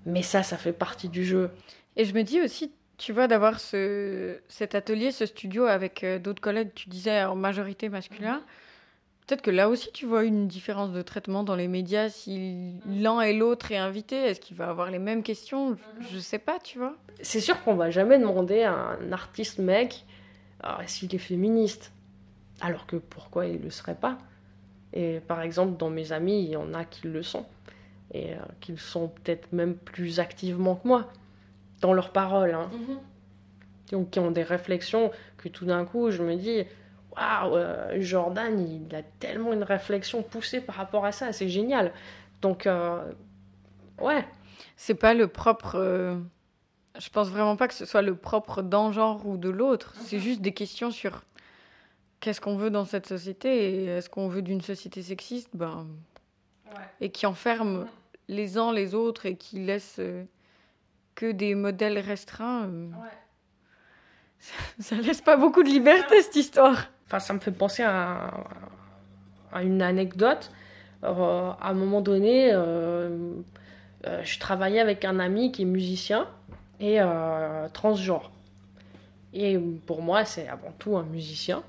[0.09, 1.51] mais ça, ça fait partie du jeu.
[1.97, 6.19] Et je me dis aussi, tu vois, d'avoir ce, cet atelier, ce studio avec euh,
[6.19, 8.39] d'autres collègues, tu disais en majorité masculin.
[8.39, 8.43] Mhm.
[9.27, 12.09] Peut-être que là aussi, tu vois une différence de traitement dans les médias.
[12.09, 15.77] Si l'un et l'autre est invité, est-ce qu'il va avoir les mêmes questions?
[16.01, 16.97] Je ne sais pas, tu vois.
[17.21, 20.07] C'est sûr qu'on va jamais demander à un artiste mec
[20.65, 21.93] euh, s'il est féministe.
[22.63, 24.17] Alors que pourquoi il ne le serait pas?
[24.95, 27.45] Et par exemple, dans mes amis, il y en a qui le sont
[28.13, 31.09] et euh, qu'ils sont peut-être même plus activement que moi
[31.81, 32.55] dans leurs paroles.
[32.55, 32.71] Hein.
[32.73, 32.99] Mhm.
[33.93, 36.65] Donc, qui ont des réflexions que tout d'un coup, je me dis
[37.17, 41.93] Waouh, euh, Jordan, il a tellement une réflexion poussée par rapport à ça, c'est génial.
[42.43, 43.03] Donc, euh,
[44.01, 44.27] ouais.
[44.77, 46.21] C'est pas le propre.
[46.99, 49.95] Je pense vraiment pas que ce soit le propre d'un genre ou de l'autre.
[50.01, 50.23] C'est mhm.
[50.23, 51.23] juste des questions sur
[52.21, 55.51] qu'est-ce qu'on veut dans cette société et est-ce qu'on veut d'une société sexiste?
[55.55, 55.87] Ben,
[57.01, 57.87] et qui enferme
[58.29, 60.25] les uns les autres et qui laisse euh,
[61.15, 62.91] que des modèles restreints, euh,
[64.79, 66.87] ça, laisse pas beaucoup de liberté cette histoire.
[67.07, 68.45] Enfin, ça me fait penser à,
[69.53, 70.51] à une anecdote.
[71.03, 76.29] à un moment donné, je travaillais avec un ami qui est musicien
[76.81, 76.99] et
[77.73, 78.31] transgenre.
[79.33, 81.63] Et pour moi, c'est avant tout un musicien.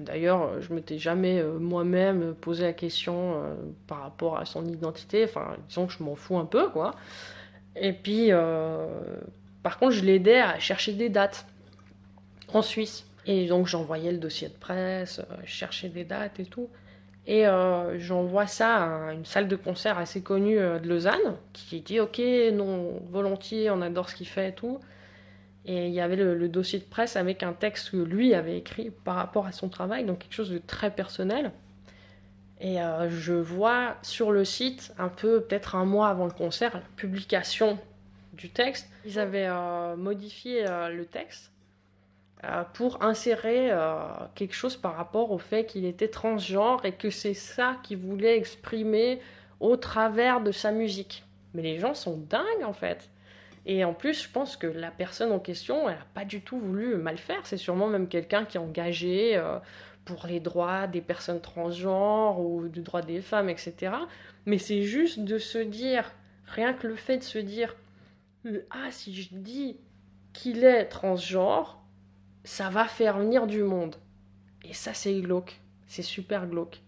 [0.00, 3.54] D'ailleurs, je m'étais jamais euh, moi-même posé la question euh,
[3.86, 5.24] par rapport à son identité.
[5.24, 6.94] Enfin, disons que je m'en fous un peu, quoi.
[7.76, 8.86] Et puis, euh,
[9.62, 11.46] par contre, je l'aidais à chercher des dates
[12.52, 13.06] en Suisse.
[13.26, 16.68] Et donc, j'envoyais le dossier de presse, cherchais des dates et tout.
[17.26, 17.46] Et
[17.96, 22.20] j'envoie ça à une salle de concert assez connue de Lausanne, qui dit Ok,
[22.52, 24.78] non, volontiers, on adore ce qu'il fait et tout.
[25.66, 28.90] Et il y avait le, dossier de presse avec un texte que lui avait écrit
[28.90, 31.52] par rapport à son travail, donc quelque chose de très personnel.
[32.60, 36.74] Et euh, je vois sur le site, un peu peut-être un mois avant le concert,
[36.74, 37.78] la publication
[38.34, 38.88] du texte.
[39.06, 41.50] Ils avaient euh, modifié euh, le texte
[42.74, 43.70] pour insérer
[44.34, 48.36] quelque chose par rapport au fait qu'il était transgenre et que c'est ça qu'il voulait
[48.36, 49.22] exprimer
[49.60, 51.24] au travers de sa musique.
[51.54, 53.08] Mais les gens sont dingues en fait.
[53.66, 56.58] Et en plus, je pense que la personne en question, elle n'a pas du tout
[56.58, 57.46] voulu mal faire.
[57.46, 59.58] C'est sûrement même quelqu'un qui est engagé euh,
[60.04, 63.92] pour les droits des personnes transgenres ou du droit des femmes, etc.
[64.44, 66.12] Mais c'est juste de se dire,
[66.46, 67.74] rien que le fait de se dire,
[68.46, 69.78] euh, ah, si je dis
[70.34, 71.82] qu'il est transgenre,
[72.44, 73.96] ça va faire venir du monde.
[74.64, 75.60] Et ça, c'est glauque.
[75.86, 76.80] C'est super glauque.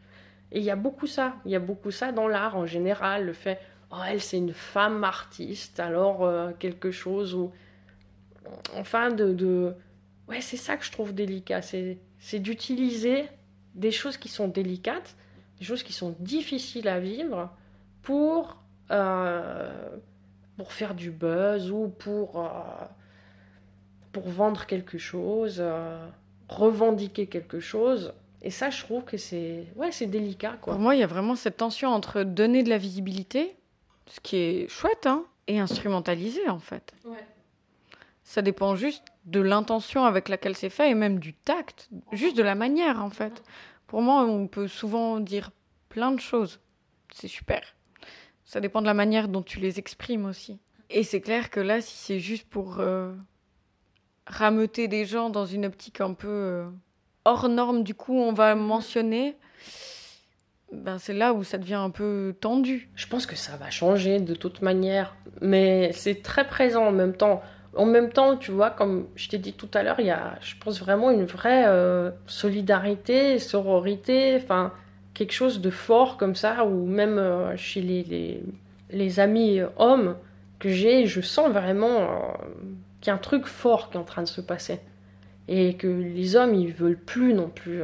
[0.52, 1.36] Et il y a beaucoup ça.
[1.44, 3.24] Il y a beaucoup ça dans l'art en général.
[3.24, 3.60] Le fait,
[3.90, 7.52] oh, elle c'est une femme artiste, alors euh, quelque chose où...
[8.74, 9.32] Enfin, de...
[9.32, 9.74] de...
[10.28, 13.28] Ouais, c'est ça que je trouve délicat, c'est, c'est d'utiliser
[13.74, 15.14] des choses qui sont délicates,
[15.58, 17.50] des choses qui sont difficiles à vivre
[18.02, 18.60] pour,
[18.90, 19.96] euh,
[20.56, 22.48] pour faire du buzz ou pour, euh,
[24.10, 25.62] pour vendre quelque chose,
[26.48, 28.12] revendiquer quelque chose.
[28.42, 30.56] Et ça, je trouve que c'est ouais, c'est délicat.
[30.60, 30.74] Quoi.
[30.74, 33.56] Pour moi, il y a vraiment cette tension entre donner de la visibilité
[34.06, 36.94] ce qui est chouette, hein, et instrumentalisé en fait.
[38.24, 42.42] Ça dépend juste de l'intention avec laquelle c'est fait et même du tact, juste de
[42.42, 43.42] la manière en fait.
[43.86, 45.50] Pour moi, on peut souvent dire
[45.88, 46.60] plein de choses.
[47.12, 47.62] C'est super.
[48.44, 50.58] Ça dépend de la manière dont tu les exprimes aussi.
[50.90, 53.12] Et c'est clair que là, si c'est juste pour euh,
[54.26, 56.68] rameuter des gens dans une optique un peu euh,
[57.24, 59.36] hors norme, du coup, on va mentionner
[60.76, 62.88] ben c'est là où ça devient un peu tendu.
[62.94, 67.14] Je pense que ça va changer de toute manière, mais c'est très présent en même
[67.14, 67.42] temps.
[67.74, 70.36] En même temps, tu vois, comme je t'ai dit tout à l'heure, il y a,
[70.40, 74.72] je pense vraiment une vraie euh, solidarité, sororité, enfin
[75.12, 78.42] quelque chose de fort comme ça, ou même euh, chez les,
[78.90, 80.16] les, amis hommes
[80.58, 82.06] que j'ai, je sens vraiment euh,
[83.00, 84.80] qu'il y a un truc fort qui est en train de se passer.
[85.48, 87.82] Et que les hommes, ils veulent plus non plus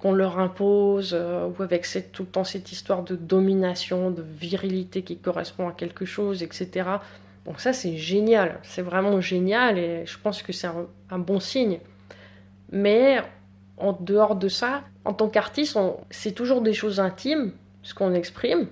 [0.00, 4.22] qu'on leur impose, euh, ou avec cette, tout le temps cette histoire de domination, de
[4.22, 6.88] virilité qui correspond à quelque chose, etc.
[7.44, 10.68] Donc ça, c'est génial, c'est vraiment génial, et je pense que c'est
[11.10, 11.80] un, bon signe.
[12.72, 13.18] Mais
[13.76, 15.78] en dehors de ça, en tant qu'artiste,
[16.10, 18.68] c'est toujours des choses intimes, ce qu'on exprime.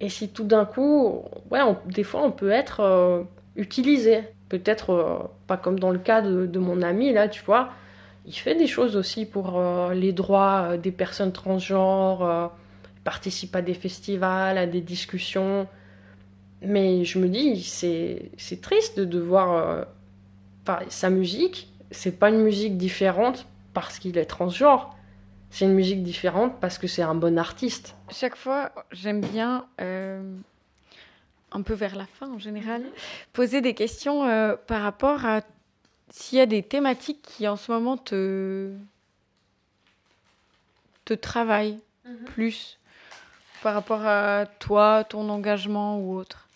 [0.00, 3.22] Et si tout d'un coup, ouais, des fois, on peut être euh,
[3.54, 4.22] utilisé.
[4.48, 7.70] Peut-être euh, pas comme dans le cas de, de mon ami, là, tu vois,
[8.26, 12.46] il fait des choses aussi pour euh, les droits euh, des personnes transgenres, euh,
[12.96, 15.68] il participe à des festivals, à des discussions.
[16.60, 19.86] Mais je me dis, c'est, triste de devoir.
[20.88, 24.96] sa musique, c'est pas une musique différente parce qu'il est transgenre.
[25.50, 27.94] C'est une musique différente parce que c'est un bon artiste.
[28.10, 32.82] Chaque fois, j'aime bien, un peu vers la fin en général,
[33.32, 34.22] poser des questions
[34.66, 35.42] par rapport à
[36.10, 38.72] s'il y a des thématiques qui en ce moment te,
[41.04, 42.24] te travaillent mhm.
[42.26, 42.78] plus
[43.62, 46.46] par rapport à toi, ton engagement ou autre,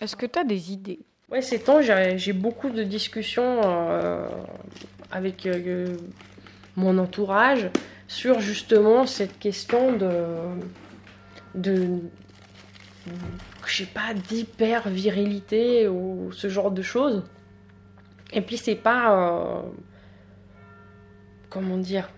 [0.00, 1.00] est-ce que tu as des idées?
[1.30, 4.26] Ouais, ces temps, j'ai beaucoup de discussions euh,
[5.10, 5.96] avec euh,
[6.76, 7.68] mon entourage
[8.06, 10.14] sur justement cette question de,
[11.54, 12.00] de
[13.66, 17.22] je sais pas, d'hyper virilité ou ce genre de choses.
[18.32, 19.12] Et puis c'est pas...
[19.12, 19.62] Euh,
[21.50, 22.08] comment dire?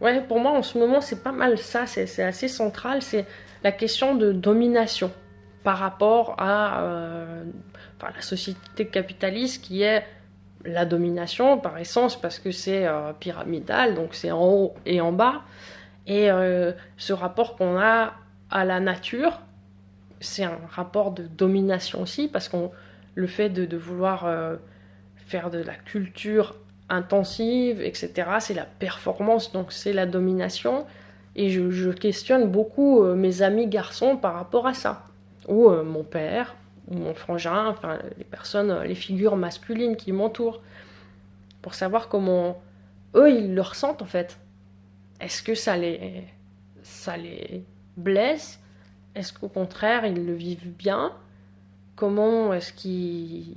[0.00, 3.26] Ouais, pour moi en ce moment c'est pas mal ça, c'est assez central, c'est
[3.62, 5.12] la question de domination
[5.62, 7.44] par rapport à euh,
[8.02, 10.06] la société capitaliste qui est
[10.64, 15.12] la domination par essence parce que c'est euh, pyramidal, donc c'est en haut et en
[15.12, 15.42] bas.
[16.06, 16.28] Et
[16.96, 18.14] ce rapport qu'on a
[18.50, 19.38] à la nature,
[20.18, 22.72] c'est un rapport de domination aussi parce qu'on
[23.14, 24.26] le fait de, vouloir
[25.30, 26.56] faire de la culture
[26.88, 30.86] intensive, etc., c'est la performance, donc c'est la domination.
[31.36, 35.04] Et je, questionne beaucoup mes amis garçons par rapport à ça.
[35.48, 36.56] Ou mon père,
[36.88, 40.60] ou mon frangin, enfin les personnes, les figures masculines qui m'entourent.
[41.62, 42.60] Pour savoir comment
[43.14, 44.38] eux, ils le ressentent en fait.
[45.20, 46.24] Est-ce que ça les,
[46.82, 47.64] ça les
[47.96, 48.58] blesse?
[49.14, 51.12] Est-ce qu'au contraire, ils le vivent bien?
[51.94, 53.54] Comment est-ce qu'ils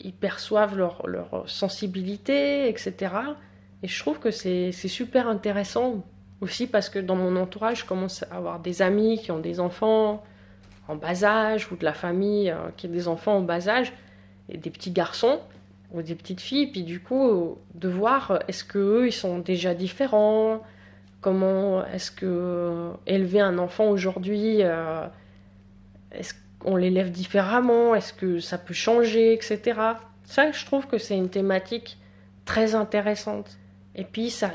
[0.00, 3.14] ils perçoivent leur, leur, sensibilité, etc.
[3.82, 6.04] Et je trouve que c'est super intéressant
[6.40, 9.60] aussi parce que dans mon entourage, je commence à avoir des amis qui ont des
[9.60, 10.22] enfants
[10.88, 13.92] en bas âge ou de la famille euh, qui a des enfants en bas âge
[14.48, 15.40] et des petits garçons
[15.92, 19.74] ou des petites filles, puis du coup, de voir euh, est-ce qu'eux, ils sont déjà
[19.74, 20.62] différents,
[21.20, 25.06] comment est-ce que élever un enfant aujourd'hui, euh,
[26.12, 29.80] est-ce qu'on l'élève différemment, est-ce que ça peut changer, etc.
[30.24, 31.98] Ça, je trouve que c'est une thématique
[32.44, 33.58] très intéressante.
[33.94, 34.50] Et puis, ça,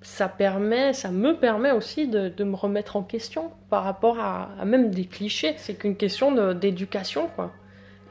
[0.00, 4.64] ça, permet, ça me permet aussi de, me remettre en question par rapport à, à
[4.64, 5.54] même des clichés.
[5.58, 7.52] C'est qu'une question d'éducation, quoi.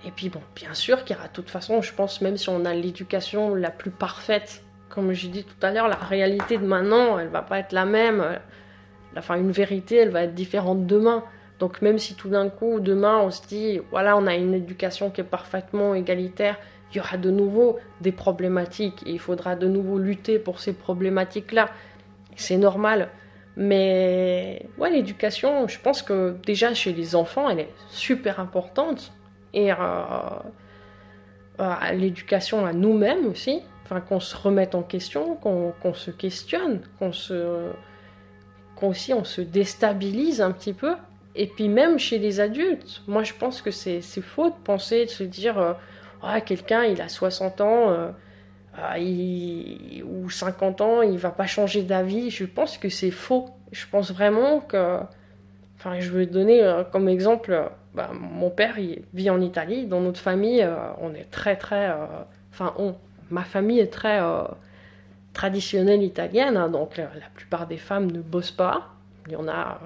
[0.06, 2.50] Et puis bon, bien sûr qu'il y aura de toute façon, je pense, même si
[2.50, 6.66] on a l'éducation la plus parfaite, comme j'ai dit tout à l'heure, la réalité de
[6.66, 8.40] maintenant, elle va pas être la même.
[9.18, 11.24] Enfin, une vérité, elle va être différente demain.
[11.60, 15.10] Donc même si tout d'un coup, demain, on se dit, voilà, on a une éducation
[15.10, 16.58] qui est parfaitement égalitaire,
[16.92, 20.74] il y aura de nouveau des problématiques et il faudra de nouveau lutter pour ces
[20.74, 21.70] problématiques-là.
[22.36, 23.10] C'est normal.
[23.58, 29.14] Mais ouais, l'éducation, je pense que déjà chez les enfants, elle est super importante
[29.54, 30.44] et à,
[31.94, 37.12] l'éducation à nous-mêmes aussi, enfin, qu'on se remette en question, qu'on se questionne, qu'on
[38.76, 40.96] qu'on aussi on se déstabilise un petit peu.
[41.36, 45.10] Et puis même chez les adultes, moi je pense que c'est faux de penser, de
[45.10, 45.74] se dire, euh,
[46.24, 48.12] ah, quelqu'un il a 60 ans euh,
[48.78, 52.30] ah, ou 50 ans, il va pas changer d'avis.
[52.30, 53.50] Je pense que c'est faux.
[53.74, 55.00] Je pense vraiment que,
[55.78, 59.88] enfin je veux donner euh, comme exemple bah, mon père il vit en Italie.
[59.88, 60.66] Dans notre famille,
[61.02, 61.94] on est très très,
[62.54, 62.96] enfin on,
[63.30, 64.22] ma famille est très
[65.34, 68.94] traditionnelle italienne, hein, donc la, plupart des femmes ne bossent pas.
[69.28, 69.80] Il y en a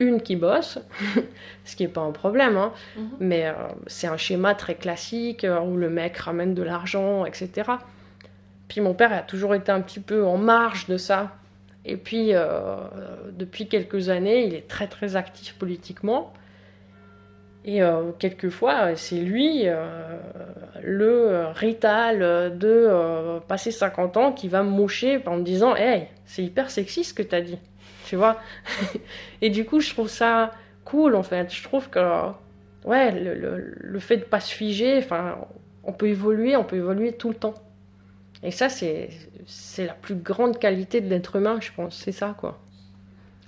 [0.00, 0.78] une qui bosse,
[1.64, 2.72] ce qui n'est pas un problème, hein.
[2.96, 3.10] mhm.
[3.20, 3.54] mais
[3.86, 7.70] c'est un schéma très classique où le mec ramène de l'argent, etc.
[8.68, 11.36] Puis mon père a toujours été un petit peu en marge de ça.
[11.84, 12.32] Et puis,
[13.32, 16.32] depuis quelques années, il est très très actif politiquement.
[17.64, 20.18] Et euh, quelquefois, c'est lui, euh,
[20.82, 26.06] le rital de euh, passer 50 ans, qui va me moucher en me disant Hey,
[26.24, 27.58] c'est hyper sexiste ce que t'as dit.
[28.10, 28.40] Tu vois
[29.40, 30.50] Et du coup, je trouve ça
[30.84, 31.54] cool en fait.
[31.54, 32.32] Je trouve que,
[32.84, 35.38] ouais, le, le, le fait de pas se figer, enfin,
[35.84, 37.54] on peut évoluer, on peut évoluer tout le temps.
[38.42, 39.10] Et ça, c'est,
[39.78, 41.96] la plus grande qualité de l'être humain, je pense.
[41.98, 42.58] C'est ça, quoi.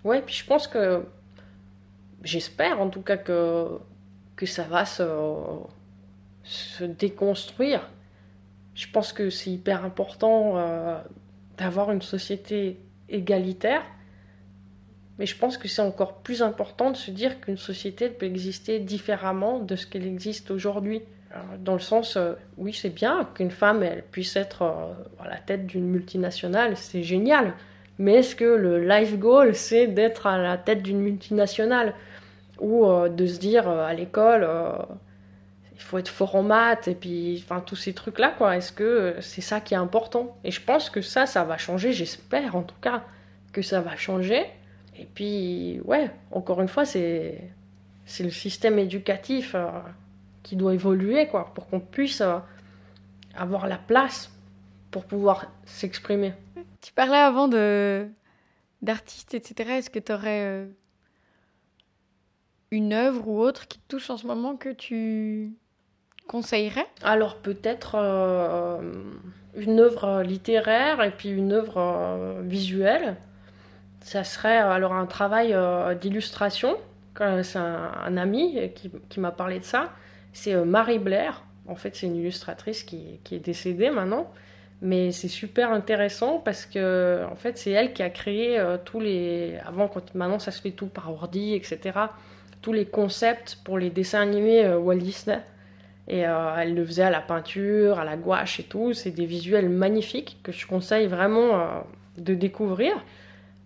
[0.04, 1.02] Ouais, puis je pense que.
[2.22, 3.66] J'espère en tout cas que
[4.36, 5.02] que ça va se,
[6.44, 7.90] se déconstruire.
[8.76, 11.00] Je pense que c'est hyper important euh,
[11.58, 13.82] d'avoir une société égalitaire,
[15.18, 18.78] mais je pense que c'est encore plus important de se dire qu'une société peut exister
[18.78, 21.02] différemment de ce qu'elle existe aujourd'hui.
[21.60, 25.38] Dans le sens, euh, oui, c'est bien qu'une femme elle puisse être euh, à la
[25.38, 27.54] tête d'une multinationale, c'est génial.
[27.98, 31.94] Mais est-ce que le life goal, c'est d'être à la tête d'une multinationale?
[32.60, 34.72] Ou euh, de se dire euh, à l'école euh,
[35.74, 38.72] il faut être fort en maths et puis enfin tous ces trucs là quoi est-ce
[38.72, 40.36] que c'est ça qui est important?
[40.44, 43.02] Et je pense que ça ça va changer j'espère en tout cas
[43.52, 44.44] que ça va changer
[45.02, 47.50] et puis ouais encore une fois c'est
[48.06, 49.56] c'est le système éducatif
[50.42, 52.22] qui doit évoluer quoi pour qu'on puisse
[53.34, 54.30] avoir la place
[54.90, 56.34] pour pouvoir s'exprimer.
[56.80, 58.06] Tu parlais avant de
[58.82, 60.66] d'artistes etc est-ce que tu aurais
[62.70, 65.52] une œuvre ou autre qui te touche en ce moment que tu
[66.26, 66.86] conseillerais?
[67.02, 68.80] Alors peut-être euh,
[69.56, 73.16] une œuvre littéraire et puis une œuvre euh, visuelle.
[74.02, 76.76] Ça serait alors un travail euh, d'illustration.
[77.42, 79.92] C'est un, ami qui, m'a parlé de ça.
[80.32, 81.44] C'est Marie Blair.
[81.68, 84.30] En fait, c'est une illustratrice qui, est décédée maintenant.
[84.80, 89.58] Mais c'est super intéressant parce que en fait, c'est elle qui a créé tous les.
[89.66, 91.92] Avant, quand maintenant ça se fait tout par ordi, etc
[92.62, 95.40] tous les concepts pour les dessins animés euh, Walt Disney.
[96.08, 98.92] Et euh, elle le faisait à la peinture, à la gouache et tout.
[98.92, 101.66] C'est des visuels magnifiques que je conseille vraiment euh,
[102.18, 102.92] de découvrir.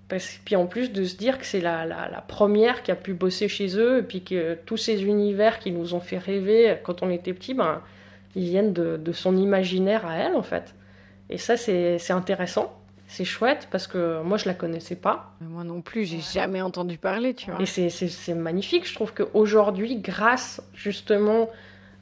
[0.08, 2.94] Parce, puis en plus de se dire que c'est la, la, la, première qui a
[2.94, 6.78] pu bosser chez eux, et puis que tous ces univers qui nous ont fait rêver
[6.84, 7.82] quand on était petit, ben,
[8.36, 10.74] ils viennent de, de son imaginaire à elle, en fait.
[11.28, 12.72] Et ça, c'est intéressant.
[13.08, 15.32] C'est chouette parce que moi, je la connaissais pas.
[15.40, 17.60] Mais moi non plus, j'ai jamais entendu parler, tu vois.
[17.60, 18.86] Et c'est magnifique.
[18.86, 21.48] Je trouve qu'aujourd'hui, grâce justement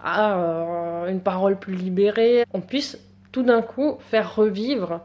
[0.01, 2.99] à euh, une parole plus libérée, on puisse
[3.33, 5.01] tout d'un coup faire revivre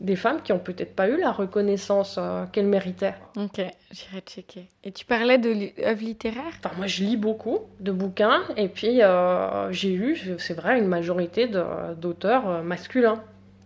[0.00, 3.14] des femmes qui ont peut-être pas eu la reconnaissance euh, qu'elles méritaient.
[3.36, 4.66] Ok, j'irai checker.
[4.82, 5.50] Et tu parlais de
[5.86, 10.54] œuvres littéraires Enfin, moi, je lis beaucoup de bouquins et puis euh, j'ai eu, c'est
[10.54, 13.22] vrai, une majorité d'auteurs euh, masculins.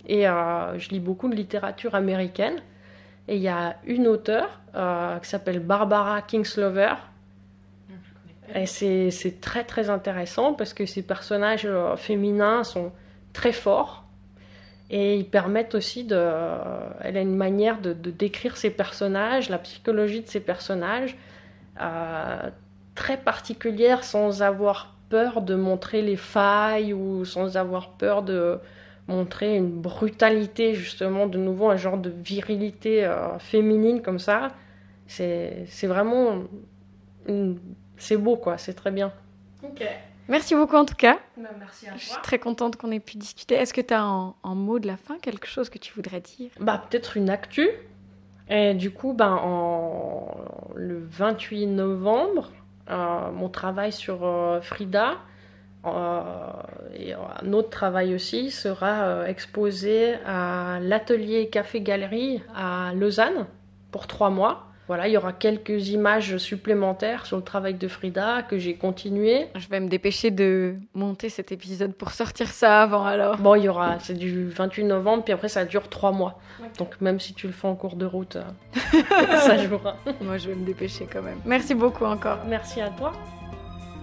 [0.07, 2.57] Et euh, je lis beaucoup de littérature américaine.
[3.29, 4.61] Et il y a une auteure
[5.23, 6.95] qui s'appelle Barbara Kingslover.
[8.55, 11.67] Et c'est très très intéressant parce que ces personnages
[11.97, 12.93] féminins sont
[13.33, 14.04] très forts
[14.91, 16.17] et ils permettent aussi de.
[17.01, 21.17] Elle a une manière de, décrire ses personnages, la psychologie de ses personnages,
[21.81, 22.51] euh,
[22.95, 28.59] très particulière sans avoir peur de montrer les failles ou sans avoir peur de
[29.09, 34.49] montrer une brutalité, justement, de nouveau, un genre de virilité euh, féminine comme ça.
[35.07, 36.45] C'est vraiment.
[37.97, 39.13] C'est beau, quoi, c'est très bien.
[39.63, 39.83] Ok.
[40.29, 41.19] Merci beaucoup en tout cas.
[41.37, 41.99] Bah, merci à toi.
[41.99, 43.55] Je suis très contente qu'on ait pu discuter.
[43.55, 46.21] Est-ce que tu as en, en, mot de la fin quelque chose que tu voudrais
[46.21, 46.51] dire?
[46.61, 47.69] Bah peut-être une actu.
[48.49, 50.35] Et du coup, ben, en...
[50.75, 52.53] le 28 novembre,
[52.91, 55.17] euh, mon travail sur euh, Frida
[55.87, 56.31] euh,
[56.95, 63.47] et un autre travail aussi sera euh, exposé à l'atelier Café Galerie à Lausanne
[63.91, 64.67] pour trois mois.
[64.87, 69.47] Voilà, il y aura quelques images supplémentaires sur le travail de Frida que j'ai continué.
[69.55, 73.39] Je vais me dépêcher de monter cet épisode pour sortir ça avant alors.
[73.39, 76.39] Bon, il y aura, c'est du 28 novembre, puis après ça dure trois mois.
[76.61, 76.69] Okay.
[76.79, 78.37] Donc même si tu le fais en cours de route,
[78.93, 79.97] ça jouera.
[80.21, 81.39] Moi, je vais me dépêcher quand même.
[81.47, 82.41] Merci beaucoup encore.
[82.47, 83.13] Merci à toi.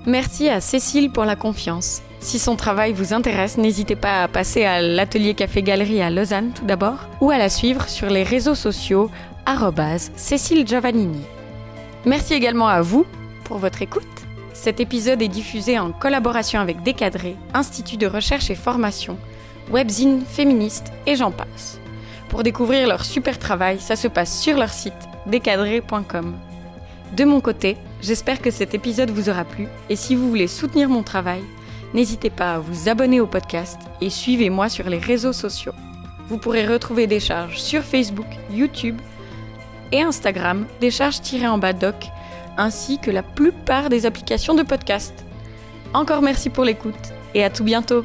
[0.08, 2.02] Merci à Cécile pour la confiance.
[2.20, 6.54] Si son travail vous intéresse, n'hésitez pas à passer à l'atelier Café Galerie à Lausanne
[6.54, 9.12] tout d'abord, ou à la suivre sur les réseaux sociaux
[10.16, 11.22] Cécile Giovannini.
[12.06, 13.06] Merci également à vous
[13.44, 14.04] pour votre écoute.
[14.54, 19.18] Cet épisode est diffusé en collaboration avec Décadré, Institut de recherche et formation,
[19.72, 21.80] Webzine féministe et j'en passe.
[22.30, 24.94] Pour découvrir leur super travail, ça se passe sur leur site
[25.26, 26.34] décadré.com.
[27.16, 30.90] De mon côté, j'espère que cet épisode vous aura plu et si vous voulez soutenir
[30.90, 31.44] mon travail,
[31.94, 35.74] n'hésitez pas à vous abonner au podcast et suivez-moi sur les réseaux sociaux.
[36.30, 39.02] Vous pourrez retrouver des charges sur Facebook, YouTube
[39.92, 42.10] et Instagram, des charges-en bas doc,
[42.58, 45.14] ainsi que la plupart des applications de podcast.
[45.94, 48.04] Encore merci pour l'écoute et à tout bientôt